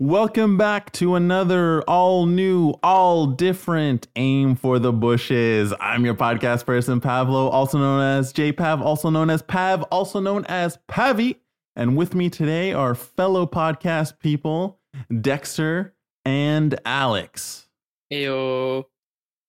[0.00, 5.74] Welcome back to another all new, all different Aim for the Bushes.
[5.78, 10.46] I'm your podcast person, Pavlo, also known as JPav, also known as Pav, also known
[10.46, 11.36] as Pavi.
[11.76, 14.80] And with me today are fellow podcast people,
[15.20, 15.94] Dexter
[16.24, 17.68] and Alex.
[18.10, 18.84] Heyo.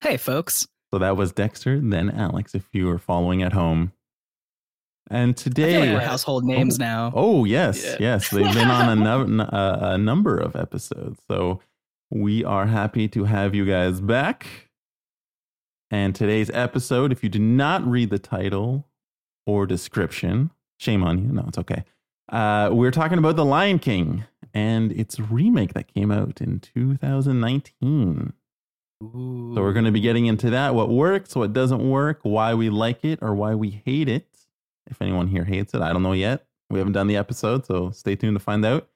[0.02, 0.68] Hey, folks.
[0.94, 3.94] So that was Dexter, then Alex, if you were following at home.
[5.12, 7.12] And feel like today, we're household names now.
[7.16, 7.98] Oh yes, Yeah.
[8.00, 8.96] yes, they've been on a,
[9.28, 11.60] nu- a, a number of episodes, so
[12.10, 14.48] we are happy to have you guys back.
[15.90, 18.88] And today's episode, if you did not read the title
[19.46, 21.32] or description, shame on you.
[21.34, 21.84] No, it's okay.
[22.32, 28.34] Uh, we're talking about The Lion King and its remake that came out in 2019.
[29.02, 29.08] So
[29.56, 33.04] we're going to be getting into that what works, what doesn't work, why we like
[33.04, 34.28] it, or why we hate it.
[34.92, 36.46] If anyone here hates it, I don't know yet.
[36.70, 38.90] We haven't done the episode, so stay tuned to find out.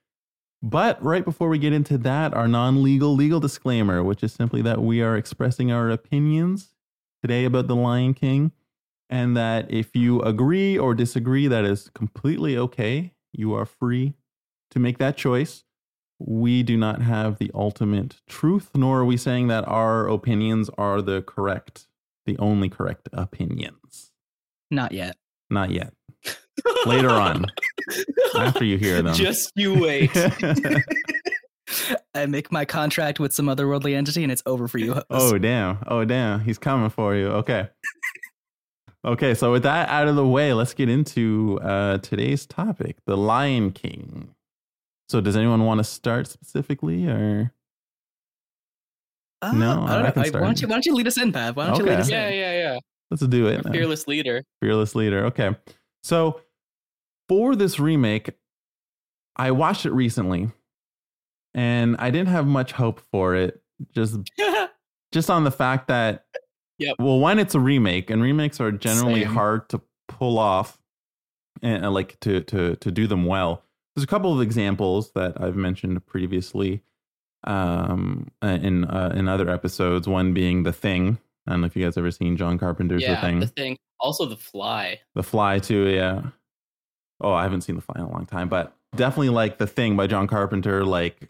[0.61, 4.61] But right before we get into that, our non legal legal disclaimer, which is simply
[4.63, 6.73] that we are expressing our opinions
[7.21, 8.51] today about The Lion King,
[9.09, 13.13] and that if you agree or disagree, that is completely okay.
[13.31, 14.13] You are free
[14.71, 15.63] to make that choice.
[16.17, 21.01] We do not have the ultimate truth, nor are we saying that our opinions are
[21.01, 21.87] the correct,
[22.25, 24.11] the only correct opinions.
[24.71, 25.17] Not yet.
[25.55, 25.93] Not yet.
[26.85, 27.45] Later on,
[28.37, 29.15] after you hear them.
[29.15, 30.11] Just you wait.
[32.13, 34.95] I make my contract with some otherworldly entity and it's over for you.
[34.95, 35.05] host.
[35.11, 35.77] oh, damn.
[35.87, 36.41] Oh, damn.
[36.41, 37.27] He's coming for you.
[37.27, 37.69] Okay.
[39.05, 43.15] Okay, so with that out of the way, let's get into uh, today's topic The
[43.15, 44.35] Lion King.
[45.07, 47.53] So, does anyone want to start specifically or?
[49.41, 49.97] Uh, no, I don't I know.
[49.97, 51.55] I- why, don't you, why don't you lead us in, Pav?
[51.55, 52.33] Why don't you lead us yeah, in?
[52.33, 52.79] Yeah, yeah, yeah.
[53.11, 53.63] Let's do it.
[53.71, 54.43] Fearless leader.
[54.61, 55.25] Fearless Leader.
[55.25, 55.55] Okay.
[56.03, 56.41] So
[57.29, 58.31] for this remake,
[59.35, 60.49] I watched it recently
[61.53, 63.61] and I didn't have much hope for it.
[63.93, 64.17] Just
[65.11, 66.25] just on the fact that
[66.77, 66.95] Yep.
[66.99, 69.33] well, one, it's a remake, and remakes are generally Same.
[69.33, 70.77] hard to pull off
[71.61, 73.63] and uh, like to to to do them well.
[73.95, 76.81] There's a couple of examples that I've mentioned previously
[77.45, 81.17] um uh, in uh, in other episodes, one being The Thing.
[81.47, 83.39] I don't know if you guys ever seen John Carpenter's yeah, The Thing.
[83.39, 83.77] the thing.
[83.99, 84.99] Also, the fly.
[85.13, 86.21] The Fly too, yeah.
[87.21, 89.95] Oh, I haven't seen The Fly in a long time, but definitely like The Thing
[89.95, 91.29] by John Carpenter, like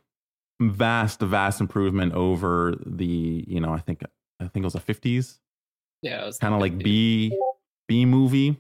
[0.62, 4.04] vast, vast improvement over the, you know, I think
[4.40, 5.40] I think it was the fifties,
[6.02, 7.38] Yeah, it was kind of like B
[7.88, 8.58] B movie,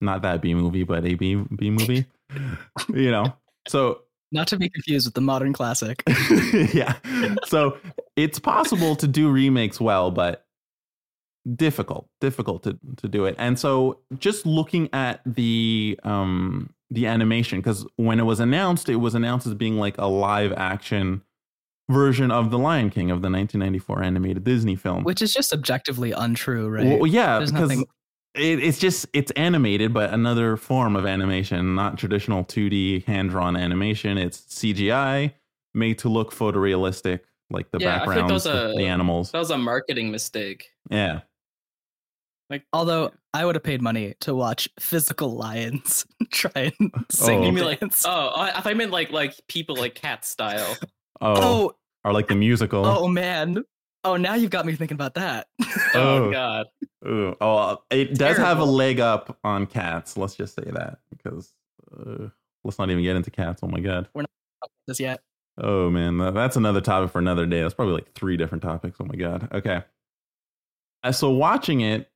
[0.00, 2.06] not that B movie, but a B B movie,
[2.92, 3.32] you know.
[3.68, 4.02] So
[4.32, 6.02] Not to be confused with the modern classic.
[6.74, 6.94] yeah.
[7.46, 7.78] So
[8.16, 10.43] it's possible to do remakes well, but
[11.56, 13.34] difficult, difficult to, to do it.
[13.38, 18.96] And so just looking at the um the animation, because when it was announced, it
[18.96, 21.22] was announced as being like a live action
[21.90, 25.04] version of The Lion King of the 1994 animated Disney film.
[25.04, 26.98] Which is just objectively untrue, right?
[26.98, 27.86] Well, yeah, There's because nothing-
[28.34, 33.56] it, it's just it's animated, but another form of animation, not traditional 2D hand drawn
[33.56, 34.16] animation.
[34.18, 35.32] It's CGI
[35.74, 39.30] made to look photorealistic, like the Yeah, backgrounds, a- the animals.
[39.32, 40.68] That was a marketing mistake.
[40.90, 41.20] Yeah,
[42.54, 47.40] Like, Although I would have paid money to watch physical lions try and sing.
[47.40, 47.46] Oh.
[47.46, 47.82] you mean like?
[48.04, 50.76] Oh, I, I meant like like people like cat style.
[51.20, 51.72] oh, oh,
[52.04, 52.86] or like the musical.
[52.86, 53.64] oh man.
[54.04, 55.48] Oh, now you've got me thinking about that.
[55.94, 56.30] Oh, Oh.
[56.30, 56.66] God.
[57.06, 60.16] Ooh, oh, it does have a leg up on cats.
[60.16, 61.52] Let's just say that because
[61.98, 62.28] uh,
[62.62, 63.62] let's not even get into cats.
[63.64, 64.08] Oh my god.
[64.14, 64.30] We're not
[64.86, 65.22] This yet?
[65.58, 67.62] Oh man, that's another topic for another day.
[67.62, 68.96] That's probably like three different topics.
[69.00, 69.48] Oh my god.
[69.52, 69.82] Okay.
[71.02, 72.10] Uh, So watching it,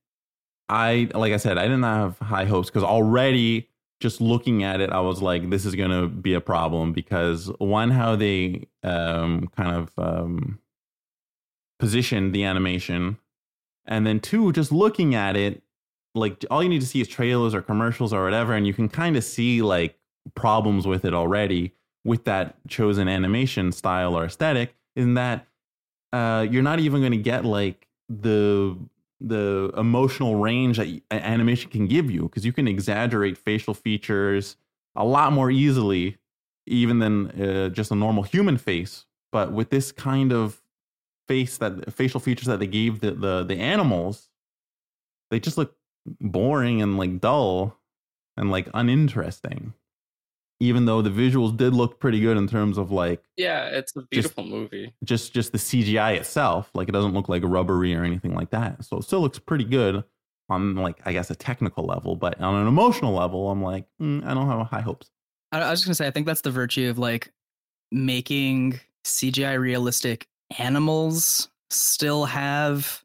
[0.68, 3.68] I like I said, I didn't have high hopes because already
[4.00, 7.90] just looking at it, I was like, this is gonna be a problem because one,
[7.90, 10.58] how they um kind of um
[11.78, 13.18] positioned the animation,
[13.86, 15.62] and then two, just looking at it,
[16.14, 18.88] like all you need to see is trailers or commercials or whatever, and you can
[18.88, 19.96] kind of see like
[20.34, 21.72] problems with it already
[22.04, 25.46] with that chosen animation style or aesthetic in that
[26.12, 28.76] uh, you're not even going to get like the
[29.20, 34.56] the emotional range that animation can give you because you can exaggerate facial features
[34.94, 36.18] a lot more easily
[36.66, 39.06] even than uh, just a normal human face.
[39.32, 40.62] But with this kind of
[41.26, 44.30] face that facial features that they gave the the, the animals
[45.30, 45.76] they just look
[46.20, 47.76] boring and like dull
[48.36, 49.74] and like uninteresting
[50.60, 54.02] even though the visuals did look pretty good in terms of like Yeah, it's a
[54.02, 54.92] beautiful movie.
[55.04, 56.70] just just the CGI itself.
[56.74, 58.84] Like it doesn't look like rubbery or anything like that.
[58.84, 60.02] So it still looks pretty good
[60.48, 64.24] on like I guess a technical level, but on an emotional level, I'm like mm,
[64.26, 65.10] I don't have high hopes.
[65.52, 67.32] I, I was just gonna say, I think that's the virtue of like
[67.92, 70.26] making CGI realistic
[70.58, 73.02] animals still have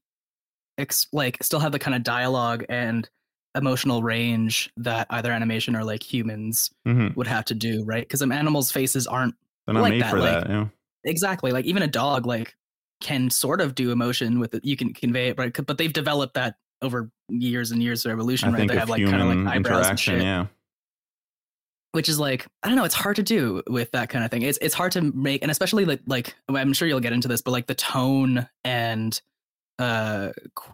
[0.77, 3.09] ex- like still have the kind of dialogue and
[3.55, 8.03] emotional range that either animation or like humans hmm would have to do, right?
[8.03, 9.35] Because animals' faces aren't
[9.65, 10.49] They're not Like made that, for like- that.
[10.49, 10.69] Know?
[11.05, 12.55] exactly like even a dog like
[13.01, 14.63] can sort of do emotion with it.
[14.63, 18.49] You can convey it, but but they've developed that over years and years of evolution,
[18.55, 18.67] I right?
[18.69, 20.45] They have like kind of like eyebrows and shit, Yeah.
[21.91, 22.85] which is like I don't know.
[22.85, 24.41] It's hard to do with that kind of thing.
[24.41, 27.41] It's it's hard to make, and especially like like I'm sure you'll get into this,
[27.41, 29.21] but like the tone and
[29.79, 30.31] uh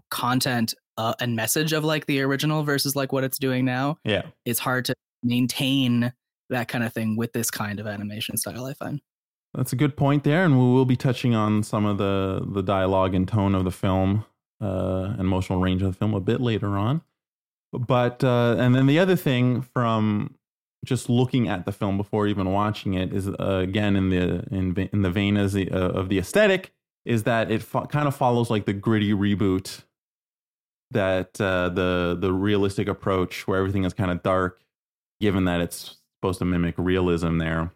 [0.09, 3.97] content uh, and message of like the original versus like what it's doing now.
[4.03, 4.23] Yeah.
[4.45, 6.11] It's hard to maintain
[6.49, 8.65] that kind of thing with this kind of animation style.
[8.65, 8.99] I find.
[9.53, 12.61] That's a good point there, and we will be touching on some of the the
[12.61, 14.25] dialogue and tone of the film,
[14.61, 17.01] uh, and emotional range of the film a bit later on.
[17.71, 20.35] But uh, and then the other thing from
[20.85, 24.75] just looking at the film before even watching it is uh, again in the in
[24.91, 26.73] in the vein as the, uh, of the aesthetic
[27.09, 29.81] is that it fo- kind of follows like the gritty reboot
[30.91, 34.61] that uh, the the realistic approach where everything is kind of dark,
[35.19, 37.71] given that it's supposed to mimic realism there.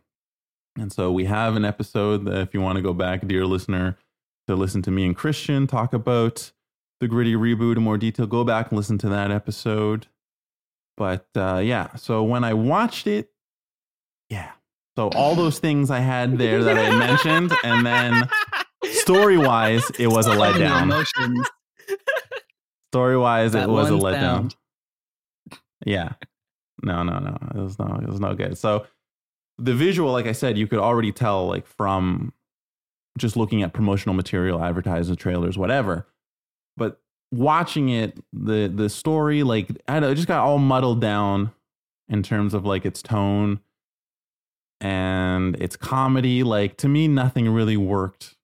[0.78, 3.98] And so we have an episode that if you want to go back, dear listener,
[4.48, 6.52] to listen to me and Christian talk about
[7.00, 10.08] the gritty reboot in more detail, go back and listen to that episode.
[10.96, 13.32] But uh, yeah, so when I watched it,
[14.30, 14.52] yeah.
[14.96, 18.30] So all those things I had there that I mentioned, and then
[19.04, 21.06] story wise, it was a letdown.
[22.92, 24.54] Story wise, it was a letdown.
[25.86, 26.14] Yeah.
[26.82, 27.38] No, no, no.
[27.56, 28.58] It was no, it was no good.
[28.58, 28.88] So
[29.58, 32.34] the visual, like I said, you could already tell like from
[33.18, 36.08] just looking at promotional material, advertising trailers, whatever.
[36.78, 37.00] But
[37.32, 41.52] watching it, the the story, like I don't know, it just got all muddled down
[42.10, 43.60] in terms of like its tone
[44.82, 46.44] and its comedy.
[46.44, 48.36] Like to me, nothing really worked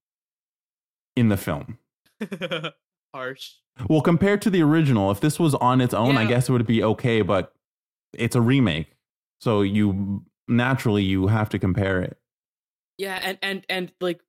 [1.16, 1.78] in the film.
[3.14, 3.54] Harsh.
[3.88, 6.68] Well, compared to the original, if this was on its own, I guess it would
[6.68, 7.54] be okay, but
[8.14, 8.96] it's a remake.
[9.42, 12.18] So you naturally you have to compare it.
[12.98, 14.20] Yeah, and and and like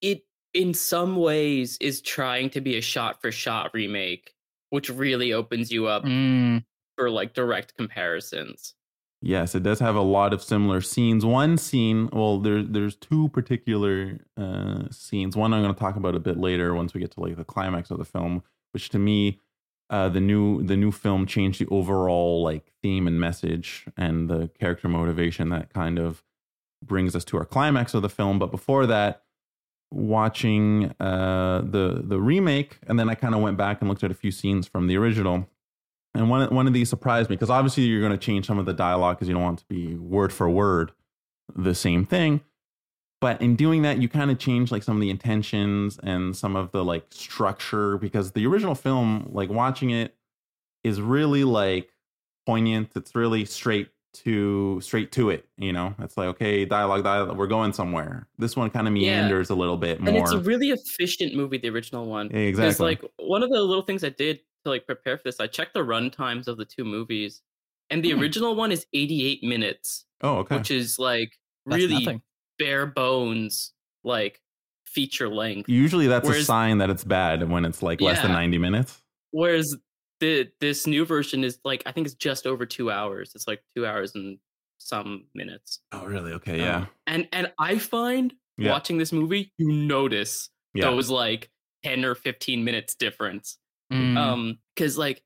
[0.00, 4.32] it in some ways is trying to be a shot for shot remake,
[4.70, 6.64] which really opens you up Mm,
[6.96, 8.74] for like direct comparisons.
[9.26, 11.24] Yes, it does have a lot of similar scenes.
[11.24, 15.34] One scene, well, there there's two particular uh, scenes.
[15.34, 17.44] One I'm going to talk about a bit later once we get to like the
[17.44, 18.42] climax of the film,
[18.72, 19.40] which to me,
[19.88, 24.50] uh, the new the new film changed the overall like theme and message and the
[24.60, 26.22] character motivation that kind of
[26.84, 28.38] brings us to our climax of the film.
[28.38, 29.22] But before that,
[29.90, 34.10] watching uh, the the remake, and then I kind of went back and looked at
[34.10, 35.48] a few scenes from the original.
[36.14, 38.66] And one one of these surprised me because obviously you're going to change some of
[38.66, 40.92] the dialogue because you don't want to be word for word
[41.56, 42.40] the same thing.
[43.20, 46.56] But in doing that, you kind of change like some of the intentions and some
[46.56, 50.14] of the like structure because the original film, like watching it,
[50.84, 51.88] is really like
[52.46, 52.90] poignant.
[52.94, 55.48] It's really straight to straight to it.
[55.56, 57.36] You know, it's like okay, dialogue, dialogue.
[57.36, 58.28] We're going somewhere.
[58.38, 59.22] This one kind of Yeah.
[59.22, 60.08] meanders a little bit more.
[60.10, 62.26] And it's a really efficient movie, the original one.
[62.26, 62.86] Yeah, Because exactly.
[62.86, 65.74] like one of the little things I did to like prepare for this, I checked
[65.74, 67.42] the run times of the two movies.
[67.90, 68.20] And the Hmm.
[68.20, 70.56] original one is 88 minutes, oh, okay.
[70.56, 71.32] which is like
[71.66, 72.22] that's really nothing.
[72.58, 73.72] bare bones,
[74.02, 74.40] like
[74.86, 75.68] feature length.
[75.68, 79.02] Usually that's a sign that it's bad when it's like less than 90 minutes.
[79.30, 79.76] Whereas
[80.20, 83.32] the this new version is like I think it's just over two hours.
[83.34, 84.38] It's like two hours and
[84.78, 85.80] some minutes.
[85.92, 86.32] Oh, really?
[86.32, 86.60] Okay.
[86.60, 86.86] Um, Yeah.
[87.06, 88.70] and and I find Yeah.
[88.70, 90.84] watching this movie, you notice Yeah.
[90.90, 91.50] those like
[91.82, 93.58] 10 or 15 minutes difference.
[93.92, 94.16] Mm.
[94.16, 95.22] Um, because like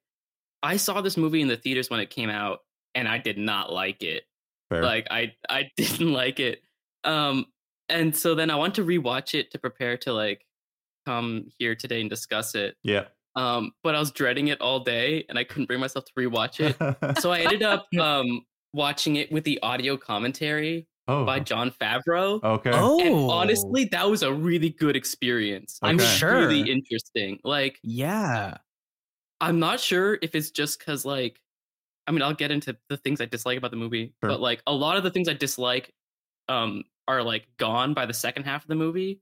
[0.63, 2.61] I saw this movie in the theaters when it came out,
[2.95, 4.25] and I did not like it.
[4.69, 4.83] Fair.
[4.83, 6.63] Like I I didn't like it.
[7.05, 7.47] Um,
[7.89, 10.45] and so then I want to rewatch it to prepare to like
[11.07, 12.77] come here today and discuss it.
[12.83, 13.05] yeah.
[13.37, 16.59] Um, but I was dreading it all day, and I couldn't bring myself to rewatch
[16.59, 17.21] it.
[17.21, 21.25] so I ended up um watching it with the audio commentary oh.
[21.25, 22.43] by Jon Favreau.
[22.43, 22.71] okay.
[22.73, 25.79] oh, And honestly, that was a really good experience.
[25.83, 26.35] I'm It was sure.
[26.47, 27.41] really interesting.
[27.45, 28.59] Like yeah.
[29.41, 31.41] I'm not sure if it's just because like
[32.07, 34.31] I mean I'll get into the things I dislike about the movie, Sure.
[34.31, 35.93] but like a lot of the things I dislike
[36.49, 39.21] um are like gone by the second half of the movie.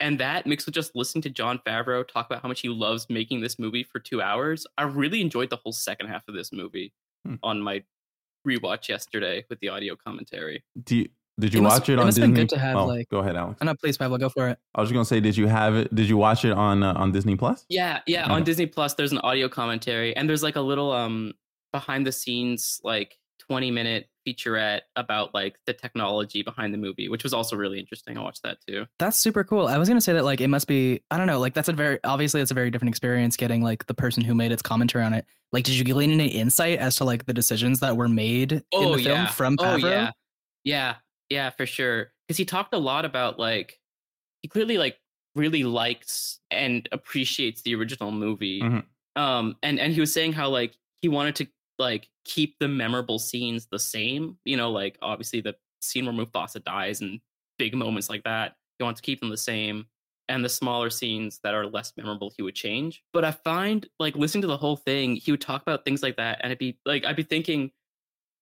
[0.00, 3.06] And that mixed with just listening to Jon Favreau talk about how much he loves
[3.10, 6.52] making this movie for two hours, I really enjoyed the whole second half of this
[6.52, 6.92] movie
[7.26, 7.34] Hmm.
[7.42, 7.82] on my
[8.46, 10.62] rewatch yesterday with the audio commentary.
[10.84, 11.08] Do you,
[11.38, 12.42] did you It watch it, it on must have been Disney?
[12.44, 13.58] good to have, oh, like- go ahead, Alex.
[13.60, 14.58] Oh, no, please, Pablo, go for it.
[14.74, 15.94] I was just gonna say, did you have it?
[15.94, 17.64] Did you watch it on uh, on Disney Plus?
[17.68, 18.24] Yeah, yeah.
[18.24, 18.32] Okay.
[18.34, 21.32] On Disney Plus, there's an audio commentary, and there's like a little um
[21.72, 27.22] behind the scenes like 20 minute featurette about like the technology behind the movie, which
[27.22, 28.18] was also really interesting.
[28.18, 28.84] I watched that too.
[28.98, 29.66] That's super cool.
[29.68, 31.72] I was gonna say that like it must be I don't know like that's a
[31.72, 35.04] very obviously it's a very different experience getting like the person who made its commentary
[35.04, 35.24] on it.
[35.50, 38.62] Like, did you glean any insight as to like the decisions that were made in
[38.74, 40.10] Oh the film yeah, from oh yeah,
[40.64, 40.96] yeah,
[41.30, 42.12] yeah, for sure.
[42.26, 43.80] Because he talked a lot about like
[44.42, 44.98] he clearly like
[45.34, 48.60] really likes and appreciates the original movie.
[48.60, 48.84] Mhm.
[49.16, 53.18] Um, and and he was saying how like he wanted to like keep the memorable
[53.18, 54.38] scenes the same.
[54.44, 57.20] You know, like obviously the scene where Mufasa dies and
[57.58, 58.56] big moments like that.
[58.78, 59.86] He wants to keep them the same.
[60.30, 63.02] And the smaller scenes that are less memorable, he would change.
[63.14, 66.16] But I find like listening to the whole thing, he would talk about things like
[66.16, 67.70] that, and it'd be like I'd be thinking,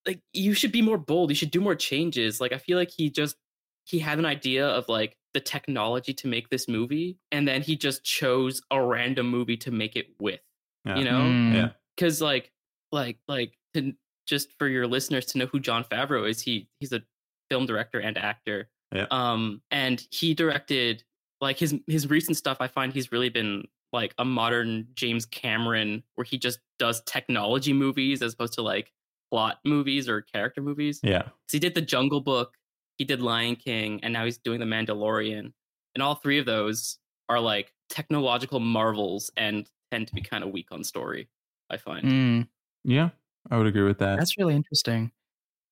[0.07, 1.31] like you should be more bold.
[1.31, 2.41] You should do more changes.
[2.41, 3.37] Like I feel like he just
[3.85, 7.77] he had an idea of like the technology to make this movie, and then he
[7.77, 10.41] just chose a random movie to make it with.
[10.85, 10.97] Yeah.
[10.97, 11.55] You know, Mm.
[11.55, 11.69] Yeah.
[11.97, 12.53] because like
[12.93, 13.93] like like to
[14.27, 17.03] just for your listeners to know who Jon Favreau is, he he's a
[17.51, 18.69] film director and actor.
[18.95, 19.07] Yeah.
[19.11, 21.03] Um, and he directed
[21.41, 22.59] like his his recent stuff.
[22.61, 27.73] I find he's really been like a modern James Cameron, where he just does technology
[27.73, 28.93] movies as opposed to like
[29.31, 31.01] plot movies or character movies.
[31.03, 31.23] Yeah.
[31.23, 32.55] 'Cause he did the Jungle Book,
[32.99, 35.53] he did Lion King, and now he's doing the Mandalorian.
[35.95, 40.51] And all three of those are like technological marvels and tend to be kind of
[40.51, 41.29] weak on story.
[41.71, 42.05] I find.
[42.07, 42.49] Mm,
[42.85, 43.11] Yeah.
[43.51, 44.19] I would agree with that.
[44.19, 45.13] that's really interesting.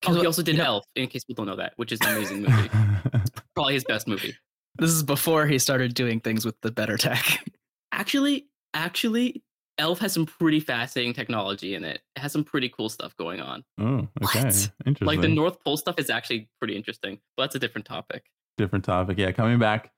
[0.04, 1.90] Oh, 'Cause he also did you know, Elf, in case people don't know that, which
[1.92, 2.68] is an amazing movie.
[3.54, 4.37] Probably his best movie.
[4.76, 7.44] This is before he started doing things with the better tech.
[7.92, 9.42] Actually, actually,
[9.78, 12.00] Elf has some pretty fascinating technology in it.
[12.16, 13.64] It has some pretty cool stuff going on.
[13.81, 13.85] oh,
[14.23, 14.45] okay.
[14.45, 14.71] What?
[14.87, 15.07] Interesting.
[15.07, 18.25] Like the North Pole stuff is actually pretty interesting, but that's a different topic.
[18.57, 19.19] different topic.
[19.19, 19.90] Yeah, coming back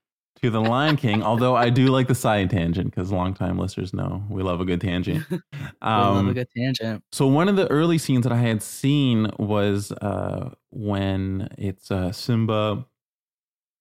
[0.43, 1.23] to the Lion King.
[1.23, 4.81] although I do like the side tangent because longtime listeners know we love a good
[4.83, 5.25] tangent.
[5.83, 7.03] I love Um, a good tangent.
[7.13, 12.13] so one of the early scenes that I had seen was uh, when it's uh,
[12.13, 12.85] Simba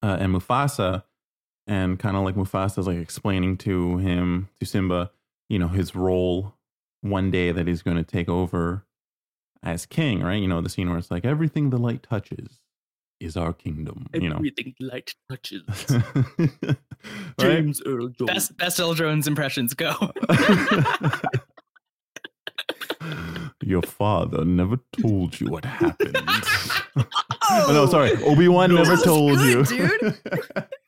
[0.02, 1.04] uh, and Mufasa,
[1.68, 5.12] and kind of like Mufasa's like explaining to him to Simba,
[5.50, 6.56] you know, his role
[7.02, 8.86] one day that he's going to take over
[9.64, 10.42] as king, right?
[10.42, 12.60] You know, the scene where it's like everything the light touches
[13.20, 14.08] is our kingdom.
[14.14, 15.64] You know, Everything light touches.
[16.38, 16.78] right?
[17.40, 18.28] James Earl Jones.
[18.28, 19.94] Best best Earl Jones impressions go.
[23.64, 26.18] Your father never told you what happened.
[27.48, 28.12] Oh, no, sorry.
[28.24, 29.70] Obi Wan never told good,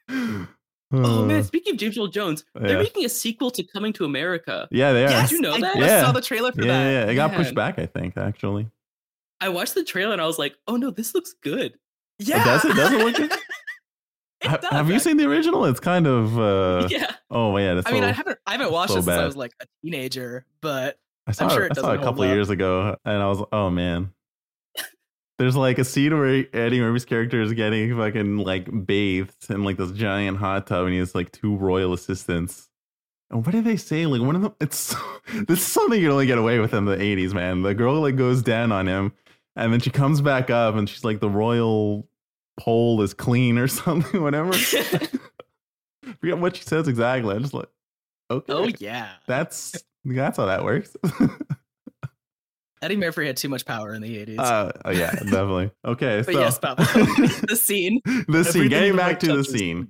[0.09, 0.47] you.
[0.93, 4.05] Oh Uh, man, speaking of James Earl Jones, they're making a sequel to Coming to
[4.05, 4.67] America.
[4.71, 5.21] yeah, they are.
[5.23, 5.75] Did you know I that?
[5.75, 6.01] just Yeah.
[6.05, 6.91] saw the trailer for yeah, that.
[6.91, 7.11] yeah, yeah.
[7.11, 8.69] It got pushed back, I think, actually.
[9.41, 11.77] I watched the trailer and I was like, oh no, this looks good.
[12.19, 12.43] Yeah.
[12.43, 12.75] does it?
[12.75, 13.31] Does it look good?
[14.39, 15.65] It does, have you seen the original?
[15.65, 16.37] It's kind of.
[16.39, 17.11] Uh, yeah.
[17.31, 17.73] Oh, yeah.
[17.73, 19.65] That's I mean, I haven't I haven't watched so it since I was like a
[19.83, 22.35] teenager, but I saw, I'm sure it, it I saw it a couple of up.
[22.35, 24.11] years ago, and I was, like, oh man.
[25.37, 29.77] There's like a scene where Eddie Murphy's character is getting fucking like bathed in like
[29.77, 32.69] this giant hot tub, and he has like two royal assistants.
[33.29, 34.05] And what do they say?
[34.05, 34.95] Like one of them, it's
[35.47, 37.61] this is something you only get away with in the '80s, man.
[37.61, 39.13] The girl like goes down on him,
[39.55, 42.07] and then she comes back up, and she's like, the royal
[42.59, 44.53] pole is clean or something, whatever.
[46.19, 47.35] Forget what she says exactly.
[47.35, 47.69] I'm just like,
[48.29, 49.09] oh, okay, oh yeah.
[49.27, 50.95] that's that's how that works.
[52.81, 54.39] Eddie Murphy had too much power in the 80s.
[54.39, 55.71] Uh, oh yeah, definitely.
[55.83, 56.77] Okay, but so yes, Bob.
[56.77, 58.01] the scene.
[58.27, 58.69] the scene.
[58.69, 59.87] Getting the back to the scene.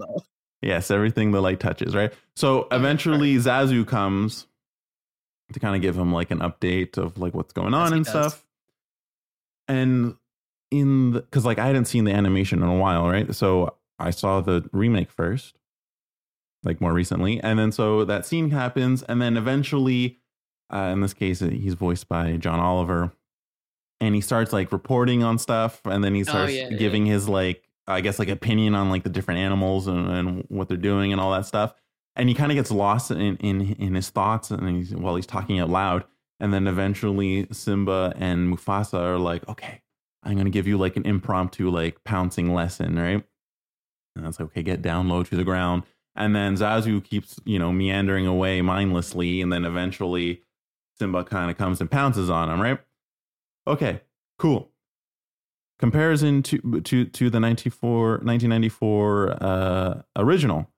[0.62, 2.14] Yes, everything the light touches, right?
[2.36, 4.48] So eventually, Zazu comes
[5.54, 8.12] to kind of give him like an update of like what's going on and does.
[8.12, 8.46] stuff.
[9.68, 10.16] And
[10.72, 13.34] in the because like I hadn't seen the animation in a while, right?
[13.34, 15.58] So I saw the remake first,
[16.64, 20.20] like more recently, and then so that scene happens, and then eventually,
[20.74, 23.12] uh, in this case, he's voiced by John Oliver,
[24.00, 26.78] and he starts like reporting on stuff, and then he starts Oh, yeah, yeah.
[26.78, 30.68] giving his like I guess like opinion on like the different animals and, and what
[30.68, 31.74] they're doing and all that stuff.
[32.18, 35.26] And he kind of gets lost in, in in his thoughts and he's while he's
[35.28, 36.04] talking out loud.
[36.40, 39.82] And then eventually Simba and Mufasa are like, okay,
[40.24, 43.24] I'm gonna give you like an impromptu like pouncing lesson, right?
[44.16, 45.84] And that's like, okay, get down low to the ground.
[46.16, 50.42] And then Zazu keeps, you know, meandering away mindlessly, and then eventually
[51.00, 52.80] Simba kind of comes and pounces on him, right?
[53.68, 54.02] Okay,
[54.38, 54.72] cool.
[55.80, 60.72] Comparison to to to the 94 1994 uh original.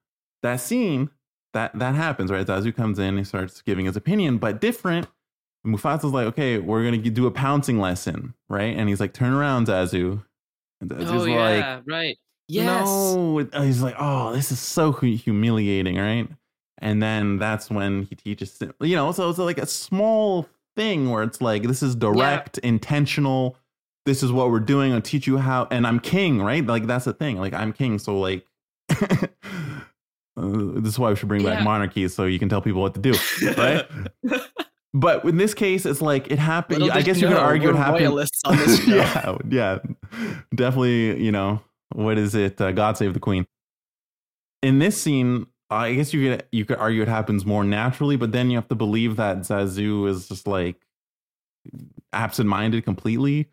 [0.43, 1.09] That scene
[1.53, 2.45] that that happens right?
[2.45, 5.07] Zazu comes in he starts giving his opinion but different.
[5.65, 8.75] Mufasa's like okay we're gonna do a pouncing lesson right?
[8.75, 10.23] And he's like turn around zazu.
[10.81, 12.17] And zazu's oh like yeah, right.
[12.49, 12.85] Yes.
[12.85, 16.27] no he's like oh this is so humiliating right
[16.79, 21.23] and then that's when he teaches you know so it's like a small thing where
[21.23, 23.57] it's like this is direct intentional
[24.05, 24.91] this is what we're doing.
[24.91, 26.65] I'll teach you how, and I'm king, right?
[26.65, 27.37] Like that's the thing.
[27.37, 28.43] Like I'm king, so like.
[30.37, 31.63] Uh, this is why we should bring back Yeah.
[31.65, 33.13] monarchy so you can tell people what to do,
[33.57, 33.85] right?
[34.93, 36.79] but in this case, it's like it happened.
[36.81, 38.05] Little I guess you could argue it happened.
[38.05, 39.79] royalists on this yeah, yeah,
[40.55, 41.21] definitely.
[41.21, 41.59] You know
[41.93, 42.61] what is it?
[42.61, 43.45] Uh, God save the queen.
[44.63, 48.31] In this scene, I guess you could you could argue it happens more naturally, but
[48.31, 50.85] then you have to believe that Zazu is just like
[52.11, 53.49] absent-minded completely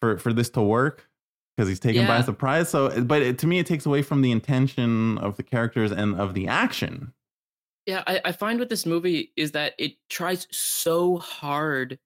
[0.00, 1.08] for for this to work
[1.56, 2.68] because he's taken by surprise.
[2.68, 6.18] So, but it, to me, it takes away from the intention of the characters and
[6.20, 7.12] of the action.
[7.86, 11.98] Yeah, I, I find with this movie is that it tries so hard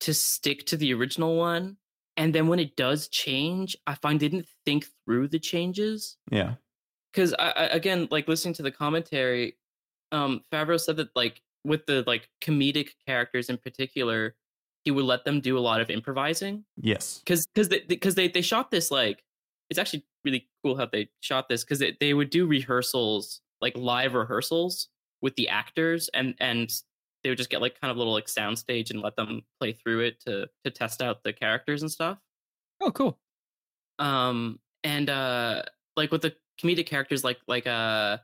[0.00, 1.76] to stick to the original one.
[2.16, 6.16] And then when it does change, I find it didn't think through the changes.
[6.30, 6.54] Yeah,
[7.12, 9.56] Because I, I again, like listening to the commentary,
[10.12, 14.34] um, Favreau said that like with the like comedic characters in particular,
[14.84, 16.64] he would let them do a lot of improvising.
[16.76, 19.22] Yes, because because they because they, they shot this like
[19.72, 23.74] it's actually really cool how they shot this because they, they would do rehearsals like
[23.76, 24.88] live rehearsals
[25.22, 26.70] with the actors and and
[27.22, 30.00] they would just get like kind of little like soundstage and let them play through
[30.00, 32.18] it to to test out the characters and stuff.
[32.80, 33.18] Oh, cool.
[33.98, 35.62] um and uh
[35.96, 38.18] like with the comedic characters like like uh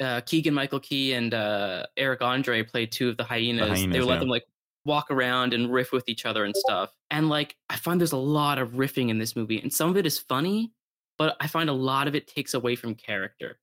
[0.00, 3.98] uh Keegan Michael Key and uh Eric Andre played two of the hyenas, they hyenas,
[3.98, 4.44] would let them like
[4.84, 8.16] walk around and riff with each other and stuff and like I find there's a
[8.16, 10.72] lot of riffing in this movie and some of it is funny
[11.18, 13.58] but I find a lot of it takes away from character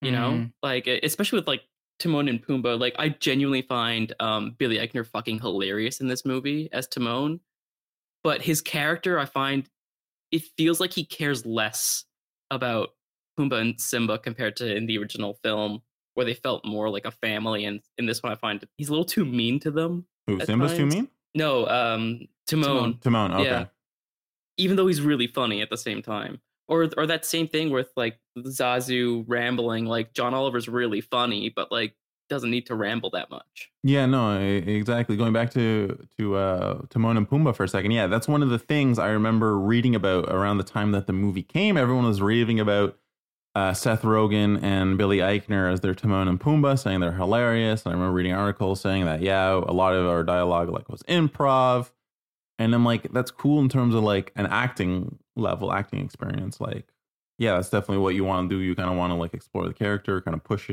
[0.00, 0.30] you know?
[0.30, 0.52] Mhm.
[0.62, 1.62] like especially with like
[1.98, 6.70] Timon and Pumbaa like I genuinely find um Billy Eichner fucking hilarious in this movie
[6.72, 7.40] as Timon
[8.24, 9.68] but his character I find
[10.30, 12.04] it feels like he cares less
[12.50, 12.90] about
[13.40, 15.82] Pumbaa and Simba compared to in the original film
[16.14, 18.92] where they felt more like a family and in this one I find he's a
[18.92, 21.08] little too mean to them Who Simba's too mean?
[21.34, 22.98] no um Timon, Timon.
[22.98, 23.32] Timon.
[23.32, 23.44] Okay.
[23.44, 23.64] Yeah.
[24.58, 27.88] even though he's really funny at the same time or or that same thing with
[27.96, 31.94] like Zazu rambling like John Oliver's really funny but like
[32.28, 35.16] doesn't need to ramble that much Yeah, no, exactly.
[35.16, 38.50] Going back to to uh, Timon and Pumbaa for a second, yeah, that's one of
[38.50, 41.76] the things I remember reading about around the time that the movie came.
[41.76, 42.96] Everyone was raving about
[43.54, 47.84] uh, Seth Rogen and Billy Eichner as their Timon and Pumbaa, saying they're hilarious.
[47.84, 51.02] And I remember reading articles saying that yeah, a lot of our dialogue like was
[51.04, 51.90] improv,
[52.58, 56.60] and I'm like, that's cool in terms of like an acting level, acting experience.
[56.60, 56.88] Like,
[57.38, 58.60] yeah, that's definitely what you want to do.
[58.60, 60.70] You kind of want to like explore the character, kind of push,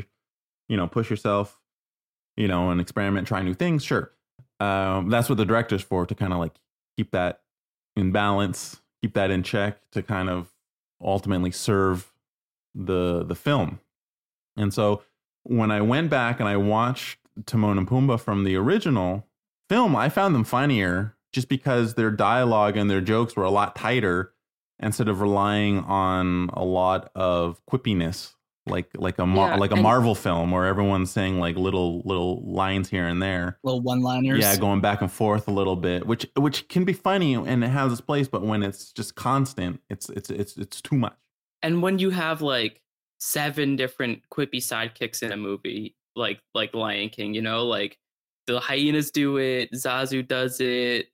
[0.68, 1.60] you know, push yourself
[2.38, 3.84] you know, and experiment, try new things.
[3.84, 4.12] Sure.
[4.60, 6.54] Um, that's what the director's for to kind of like
[6.96, 7.42] keep that
[7.96, 10.54] in balance, keep that in check to kind of
[11.02, 12.14] ultimately serve
[12.78, 13.80] the the film.
[14.56, 15.04] And so
[15.44, 19.28] when I went back and I watched Timon and Pumbaa from the original
[19.70, 23.76] film, I found them funnier just because their dialogue and their jokes were a lot
[23.76, 24.34] tighter
[24.80, 28.34] instead of relying on a lot of quippiness
[28.70, 32.44] like like a Mar- Yeah, like a Marvel film where everyone's saying like little little
[32.46, 33.58] lines here and there.
[33.64, 34.40] Little one-liners.
[34.40, 37.70] Yeah, going back and forth a little bit, which which can be funny and it
[37.70, 41.16] has its place, but when it's just constant, it's it's it's it's too much.
[41.64, 42.82] And when you have like
[43.20, 47.98] seven different quippy sidekicks in a movie like like Lion King you know like
[48.46, 51.08] the hyenas do it Zazu does it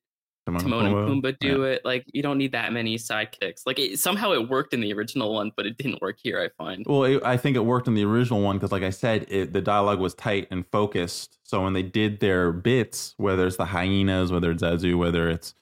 [0.46, 1.84] Timon and Pumbaa do it.
[1.86, 3.62] Like you don't need that many sidekicks.
[3.66, 6.42] Like it, somehow it worked in the original one, but it didn't work here.
[6.42, 6.86] I find.
[6.88, 9.54] Well, it, I think it worked in the original one because, like I said, it,
[9.54, 11.40] the dialogue was tight and focused.
[11.44, 15.54] So when they did their bits, whether it's the hyenas, whether it's Zazu, whether it's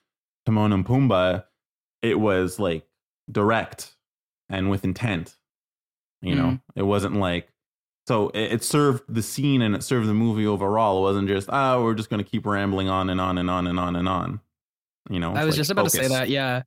[0.45, 1.43] Timon and Pumbaa,
[2.01, 2.85] it was like
[3.31, 3.95] direct
[4.51, 5.35] and with intent.
[6.21, 6.79] You know, mm-hmm.
[6.79, 7.51] it wasn't like
[8.07, 10.99] so it, it served the scene and it served the movie overall.
[10.99, 13.67] It wasn't just oh, we're just going to keep rambling on and on and on
[13.67, 14.39] and on and on.
[15.09, 16.29] You know, I was like just about to say that.
[16.29, 16.63] Yeah,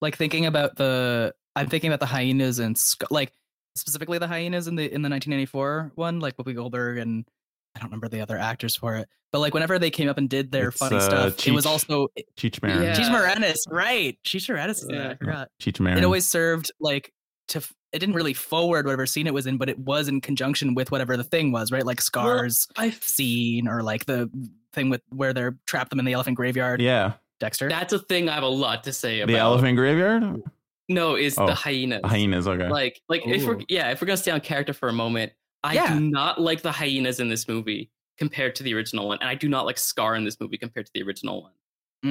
[0.00, 1.34] like thinking about the.
[1.56, 3.32] I'm thinking about the hyenas and like
[3.74, 7.26] specifically the hyenas in the in the 1994 one, like Whoopi Goldberg and
[7.74, 10.28] I don't remember the other actors for it, but like whenever they came up and
[10.28, 11.68] did their It's, funny uh, stuff, it was Cheech.
[11.68, 12.82] also Cheech Marin.
[12.82, 12.96] Yeah.
[12.96, 14.18] Cheech Moranis, right?
[14.26, 14.98] Cheech Moranis is in it.
[14.98, 15.10] Yeah.
[15.10, 15.48] I forgot.
[15.62, 15.98] Cheech Marin.
[15.98, 17.12] It always served like
[17.48, 17.62] to.
[17.92, 20.92] It didn't really forward whatever scene it was in, but it was in conjunction with
[20.92, 21.84] whatever the thing was, right?
[21.84, 24.30] Like Scars I scene or like the
[24.72, 26.80] thing with where they're trapped them in the elephant graveyard.
[26.80, 27.68] yeah, Dexter.
[27.68, 29.32] that's a thing I have a lot to say about.
[29.32, 30.40] the elephant graveyard.
[30.88, 32.00] No, is Oh, the hyenas.
[32.04, 32.46] Hyenas.
[32.48, 32.68] Okay.
[32.68, 35.74] Like, like if we're yeah, if we're gonna stay on character for a moment, I
[35.74, 35.94] Yeah.
[35.94, 39.34] do not like the hyenas in this movie compared to the original one, and I
[39.34, 41.52] do not like Scar in this movie compared to the original one.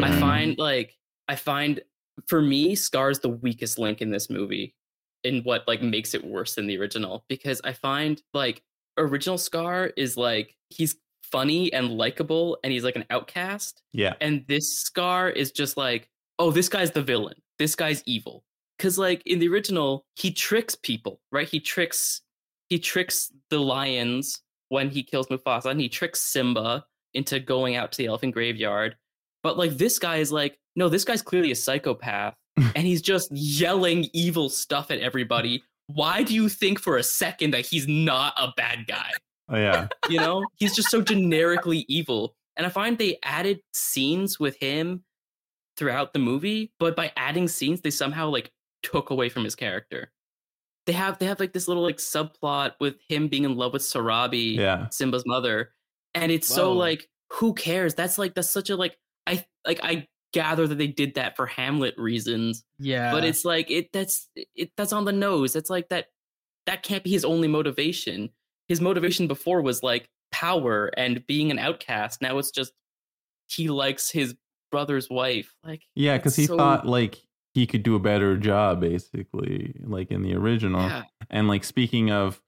[0.04, 0.20] I Mhm.
[0.20, 1.82] find like I find
[2.28, 4.76] for me Scar is the weakest link in this movie
[5.24, 8.62] in what like makes it worse than the original because I find like
[8.98, 14.14] original Scar is like he's funny and likable and he's like an outcast yeah.
[14.22, 16.10] and this Scar is just like
[16.40, 17.36] oh, this guy's the villain.
[17.58, 18.46] This guy's evil.
[18.80, 21.48] Cause like in the original, he tricks people, right?
[21.50, 22.22] He tricks
[22.70, 27.92] he tricks the lions when he kills Mufasa, and he tricks Simba into going out
[27.92, 28.96] to the elephant graveyard.
[29.44, 33.32] But like this guy is like, no, this guy's clearly a psychopath, and he's just
[33.32, 35.64] yelling evil stuff at everybody.
[35.88, 39.10] Why do you think for a second that he's not a bad guy?
[39.50, 39.88] Oh, yeah.
[40.08, 42.36] You know, he's just so generically evil.
[42.56, 45.04] And I find they added scenes with him
[45.78, 48.52] throughout the movie, but by adding scenes, they somehow like
[48.84, 50.12] took away from his character.
[50.86, 53.82] They have they have like this little like subplot with him being in love with
[53.84, 54.88] Sarabi, Yeah.
[54.90, 55.72] Simba's mother,
[56.16, 57.94] and it's so like who cares?
[57.94, 61.46] That's like that's such a like I like I gather that they did that for
[61.46, 63.12] Hamlet reasons, Yeah.
[63.12, 65.56] but it's like it that's it that's on the nose.
[65.56, 66.08] It's like that
[66.66, 68.30] that can't be his only motivation.
[68.68, 72.22] His motivation before was like power and being an outcast.
[72.22, 72.72] Now it's just
[73.48, 74.36] he likes his
[74.72, 75.54] brother's wife.
[75.64, 77.20] Like Yeah, because he so- thought like
[77.54, 80.82] he could do a better job, basically, like in the original.
[80.82, 82.42] yeah, And like speaking of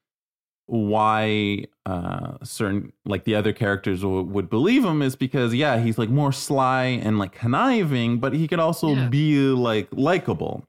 [0.68, 5.98] why uh certain like the other characters w- would believe him is because yeah he's
[5.98, 9.10] like more sly and like conniving but he could also Yeah.
[9.10, 10.64] be like likable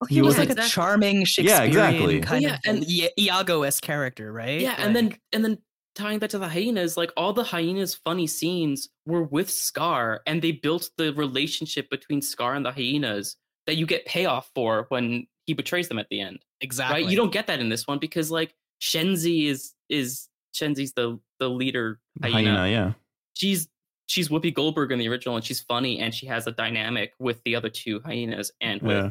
[0.00, 2.20] Well, he he was was like like- a charming Shakespearean exactly.
[2.20, 4.60] kind Yeah, of and- and Iago-esque character, right?
[4.60, 5.58] yeah, and then and then
[5.94, 10.42] tying that to the hyenas, like all the hyenas' funny scenes were with Scar, and
[10.42, 15.26] they built the relationship between Scar and the hyenas that you get payoff for when
[15.46, 16.38] he betrays them at the end.
[16.60, 17.02] exactly.
[17.02, 17.10] right?
[17.10, 21.48] You don't get that in this one because like Shenzi is is Shenzi's the the
[21.48, 22.34] leader hyena.
[22.56, 22.92] hyena yeah
[23.34, 23.68] She's
[24.06, 27.42] she's Whoopi Goldberg in the original, and she's funny, and she has a dynamic with
[27.44, 29.10] the other two hyenas and with yeah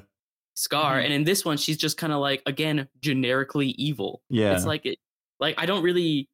[0.58, 0.96] Scar.
[1.00, 1.04] Mhm.
[1.04, 4.22] And in this one, she's just kind of like again generically evil.
[4.30, 4.98] yeah It's like it
[5.40, 6.30] like I don't really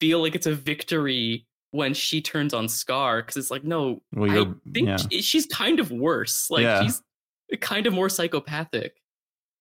[0.00, 4.30] feel like it's a victory when she turns on Scar because it's like no, well
[4.30, 6.48] I think yeah she- she's kind of worse.
[6.50, 6.82] Like Yeah.
[6.84, 7.02] she's
[7.60, 9.02] kind of more psychopathic.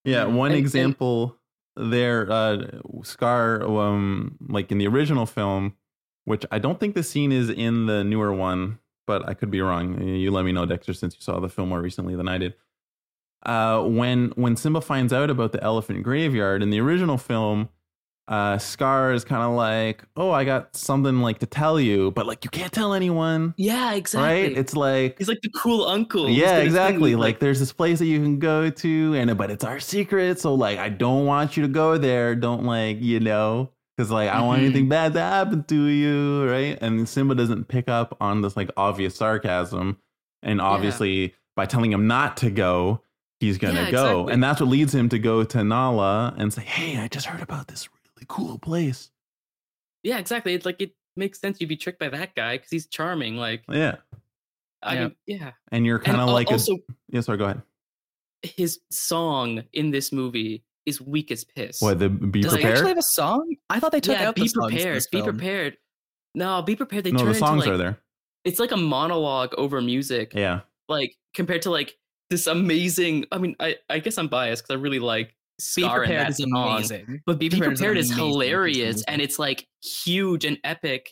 [0.05, 1.37] Yeah, one And- and- example
[1.75, 2.67] there, uh,
[3.03, 5.73] Scar, um, like in the original film,
[6.25, 9.59] which I don't think the scene is in the newer one, but I could be
[9.61, 9.99] wrong.
[10.07, 12.53] You let me know, Dexter, since you saw the film more recently than I did.
[13.43, 17.69] Uh, when when Simba finds out about the elephant graveyard in the original film,
[18.27, 22.25] uh, Scar is kind of like, "Oh, I got something like to tell you, but
[22.25, 24.49] like you can't tell anyone." Yeah, exactly.
[24.49, 24.57] Right?
[24.57, 26.29] It's like He's like the cool uncle.
[26.29, 27.11] Yeah, exactly.
[27.11, 30.39] explain, Like, there's this place that you can go to, and but it's our secret.
[30.39, 32.33] So like, I don't want you to go there.
[32.35, 36.49] Don't like, you know, because like I don't want anything bad to happen to you,
[36.49, 36.77] right?
[36.81, 39.97] And Simba doesn't pick up on this like obvious sarcasm,
[40.41, 43.01] and obviously by telling him not to go,
[43.41, 44.33] he's gonna Yeah, go, exactly.
[44.33, 47.41] and that's what leads him to go to Nala and say, "Hey, I just heard
[47.41, 47.89] about this
[48.23, 49.09] really cool place."
[50.03, 50.53] yeah, exactly.
[50.53, 53.37] It's like it makes sense you'd be tricked by that guy because he's charming.
[53.37, 53.97] Like, Yeah,
[54.81, 55.01] I Yeah.
[55.01, 55.51] mean, yeah.
[55.71, 56.77] and you're kind of al- like a also
[57.09, 57.21] yeah.
[57.21, 57.61] Sorry, go ahead.
[58.43, 61.81] his song in this movie is weak as piss.
[61.81, 62.73] What the be Does he prepared?
[62.77, 63.55] actually have a song?
[63.69, 64.97] I thought they took yeah, out be the prepared.
[64.97, 65.29] this Be film.
[65.37, 65.77] prepared.
[66.35, 67.05] No, be prepared.
[67.05, 67.99] They no, turn the songs into, like, are there.
[68.43, 70.33] It's like a monologue over music.
[70.35, 70.61] Yeah.
[70.89, 71.95] Like compared to like
[72.29, 73.25] this amazing.
[73.31, 76.29] I mean, I I guess I'm biased because I really like Be Scar and prepared
[76.29, 77.21] is amazing.
[77.25, 79.67] But Be, Be Prepared Prepared, is is, an amazing piece of hilarious and it's like
[79.81, 81.11] huge and epic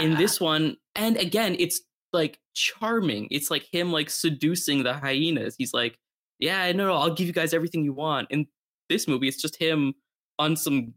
[0.00, 0.76] in this one.
[0.94, 1.80] And again, it's
[2.12, 3.28] like charming.
[3.30, 5.54] It's like him like seducing the hyenas.
[5.58, 5.98] He's like,
[6.38, 8.30] Yeah, no, no, I'll give you guys everything you want.
[8.30, 8.46] In
[8.88, 9.94] this movie, it's just him
[10.38, 10.94] on some